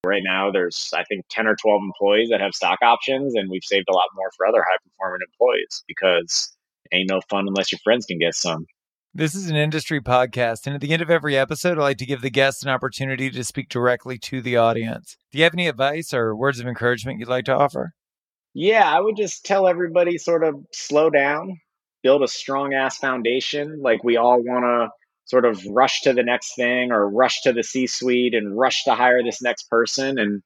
right 0.05 0.23
now 0.23 0.51
there's 0.51 0.91
I 0.95 1.03
think 1.03 1.25
10 1.29 1.47
or 1.47 1.55
12 1.55 1.81
employees 1.83 2.29
that 2.29 2.41
have 2.41 2.53
stock 2.53 2.79
options 2.81 3.35
and 3.35 3.49
we've 3.49 3.63
saved 3.63 3.87
a 3.89 3.93
lot 3.93 4.09
more 4.15 4.31
for 4.35 4.45
other 4.45 4.61
high 4.61 4.77
performing 4.83 5.21
employees 5.25 5.83
because 5.87 6.52
ain't 6.93 7.09
no 7.09 7.21
fun 7.29 7.45
unless 7.47 7.71
your 7.71 7.79
friends 7.83 8.05
can 8.05 8.19
get 8.19 8.35
some. 8.35 8.65
This 9.15 9.35
is 9.35 9.49
an 9.49 9.55
industry 9.55 10.01
podcast, 10.01 10.65
and 10.65 10.73
at 10.73 10.81
the 10.81 10.91
end 10.91 11.01
of 11.01 11.11
every 11.11 11.37
episode, 11.37 11.77
I 11.77 11.81
like 11.81 11.97
to 11.97 12.05
give 12.05 12.21
the 12.21 12.31
guests 12.31 12.63
an 12.63 12.69
opportunity 12.69 13.29
to 13.29 13.43
speak 13.43 13.69
directly 13.69 14.17
to 14.19 14.41
the 14.41 14.57
audience. 14.57 15.17
Do 15.31 15.37
you 15.37 15.43
have 15.43 15.53
any 15.53 15.67
advice 15.67 16.13
or 16.13 16.35
words 16.35 16.59
of 16.59 16.65
encouragement 16.65 17.19
you'd 17.19 17.27
like 17.27 17.45
to 17.45 17.55
offer? 17.55 17.93
Yeah, 18.55 18.91
I 18.91 18.99
would 18.99 19.15
just 19.15 19.45
tell 19.45 19.67
everybody 19.67 20.17
sort 20.17 20.43
of 20.43 20.55
slow 20.71 21.09
down, 21.09 21.59
build 22.01 22.23
a 22.23 22.27
strong 22.27 22.73
ass 22.73 22.97
foundation. 22.97 23.81
Like 23.81 24.03
we 24.03 24.17
all 24.17 24.41
want 24.41 24.63
to 24.63 24.89
sort 25.25 25.45
of 25.45 25.63
rush 25.69 26.01
to 26.01 26.13
the 26.13 26.23
next 26.23 26.55
thing 26.55 26.91
or 26.91 27.09
rush 27.09 27.41
to 27.41 27.53
the 27.53 27.63
C 27.63 27.87
suite 27.87 28.33
and 28.33 28.57
rush 28.57 28.83
to 28.83 28.93
hire 28.95 29.23
this 29.23 29.41
next 29.41 29.69
person. 29.69 30.19
And 30.19 30.41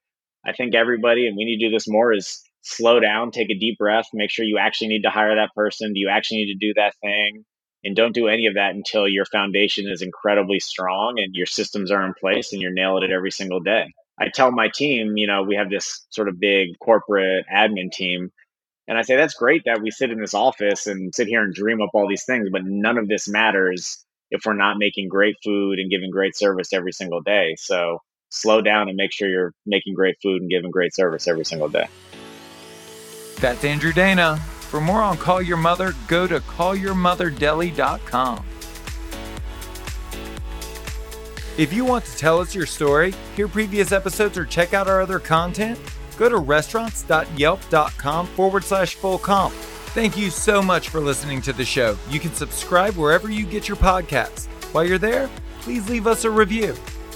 I 0.46 0.54
think 0.54 0.76
everybody, 0.76 1.28
and 1.28 1.36
we 1.36 1.46
need 1.46 1.60
to 1.60 1.70
do 1.70 1.74
this 1.74 1.88
more, 1.88 2.14
is 2.14 2.42
slow 2.68 3.00
down, 3.00 3.32
take 3.32 3.50
a 3.50 3.58
deep 3.58 3.78
breath, 3.78 4.08
make 4.14 4.30
sure 4.30 4.46
you 4.46 4.58
actually 4.58 4.90
need 4.90 5.04
to 5.04 5.10
hire 5.10 5.36
that 5.36 5.54
person. 5.56 5.94
Do 5.94 6.00
you 6.00 6.10
actually 6.10 6.46
need 6.46 6.54
to 6.54 6.68
do 6.68 6.74
that 6.76 6.94
thing? 7.02 7.46
and 7.84 7.96
don't 7.96 8.14
do 8.14 8.28
any 8.28 8.48
of 8.48 8.56
that 8.56 8.76
until 8.76 9.08
your 9.08 9.26
foundation 9.26 9.90
is 9.90 10.02
incredibly 10.02 10.60
strong 10.60 11.16
and 11.18 11.36
your 11.36 11.46
systems 11.46 11.92
are 11.92 12.06
in 12.06 12.14
place 12.20 12.52
and 12.52 12.62
you're 12.62 12.74
nailing 12.74 13.04
it 13.04 13.14
every 13.14 13.32
single 13.32 13.60
day. 13.60 13.94
I 14.20 14.30
tell 14.30 14.52
my 14.52 14.68
team, 14.68 15.16
you 15.16 15.28
know, 15.28 15.44
we 15.44 15.56
have 15.56 15.70
this 15.70 16.06
sort 16.10 16.28
of 16.28 16.40
big 16.40 16.70
corporate 16.80 17.46
admin 17.54 17.92
team. 17.92 18.32
And 18.88 18.98
I 18.98 19.04
say, 19.04 19.16
that's 19.16 19.36
great 19.36 19.64
that 19.66 19.82
we 19.82 19.92
sit 19.92 20.12
in 20.12 20.20
this 20.20 20.34
office 20.34 20.88
and 20.88 21.14
sit 21.14 21.28
here 21.28 21.44
and 21.44 21.54
dream 21.54 21.82
up 21.82 21.92
all 21.94 22.10
these 22.10 22.26
things, 22.26 22.50
but 22.52 22.64
none 22.66 22.98
of 22.98 23.08
this 23.08 23.28
matters 23.28 24.04
if 24.32 24.42
we're 24.46 24.54
not 24.54 24.78
making 24.78 25.08
great 25.08 25.36
food 25.44 25.80
and 25.80 25.92
giving 25.92 26.10
great 26.10 26.36
service 26.36 26.74
every 26.74 26.94
single 26.94 27.22
day. 27.22 27.56
So 27.58 28.00
slow 28.30 28.62
down 28.62 28.90
and 28.90 28.98
make 28.98 29.14
sure 29.14 29.30
you're 29.30 29.54
making 29.66 29.94
great 29.94 30.16
food 30.22 30.42
and 30.42 30.50
giving 30.50 30.72
great 30.72 30.96
service 30.96 31.28
every 31.28 31.46
single 31.46 31.70
day. 31.70 31.88
That's 33.40 33.64
Andrew 33.64 33.94
Dana. 33.94 34.38
For 34.38 34.82
more 34.82 35.02
on 35.02 35.18
Call 35.18 35.42
Your 35.42 35.58
Mother, 35.58 35.94
go 36.08 36.28
to 36.28 36.40
callyourmotherdeli.com. 36.42 38.46
If 41.58 41.74
you 41.74 41.86
want 41.86 42.06
to 42.06 42.18
tell 42.18 42.40
us 42.40 42.54
your 42.54 42.68
story, 42.68 43.16
hear 43.36 43.48
previous 43.48 43.92
episodes, 43.92 44.38
or 44.38 44.46
check 44.46 44.76
out 44.76 44.88
our 44.88 45.02
other 45.02 45.18
content, 45.18 45.80
go 46.18 46.30
to 46.30 46.38
restaurants.yelp.com 46.38 48.28
forward 48.28 48.64
slash 48.64 48.96
full 48.96 49.18
comp. 49.18 49.54
Thank 49.96 50.18
you 50.18 50.30
so 50.30 50.62
much 50.62 50.90
for 50.90 51.00
listening 51.00 51.42
to 51.44 51.54
the 51.54 51.66
show. 51.66 51.98
You 52.10 52.20
can 52.20 52.34
subscribe 52.34 52.96
wherever 52.96 53.32
you 53.32 53.46
get 53.46 53.68
your 53.68 53.78
podcasts. 53.78 54.46
While 54.72 54.86
you're 54.86 55.00
there, 55.00 55.30
please 55.62 55.90
leave 55.90 56.06
us 56.06 56.26
a 56.26 56.30
review. 56.30 56.76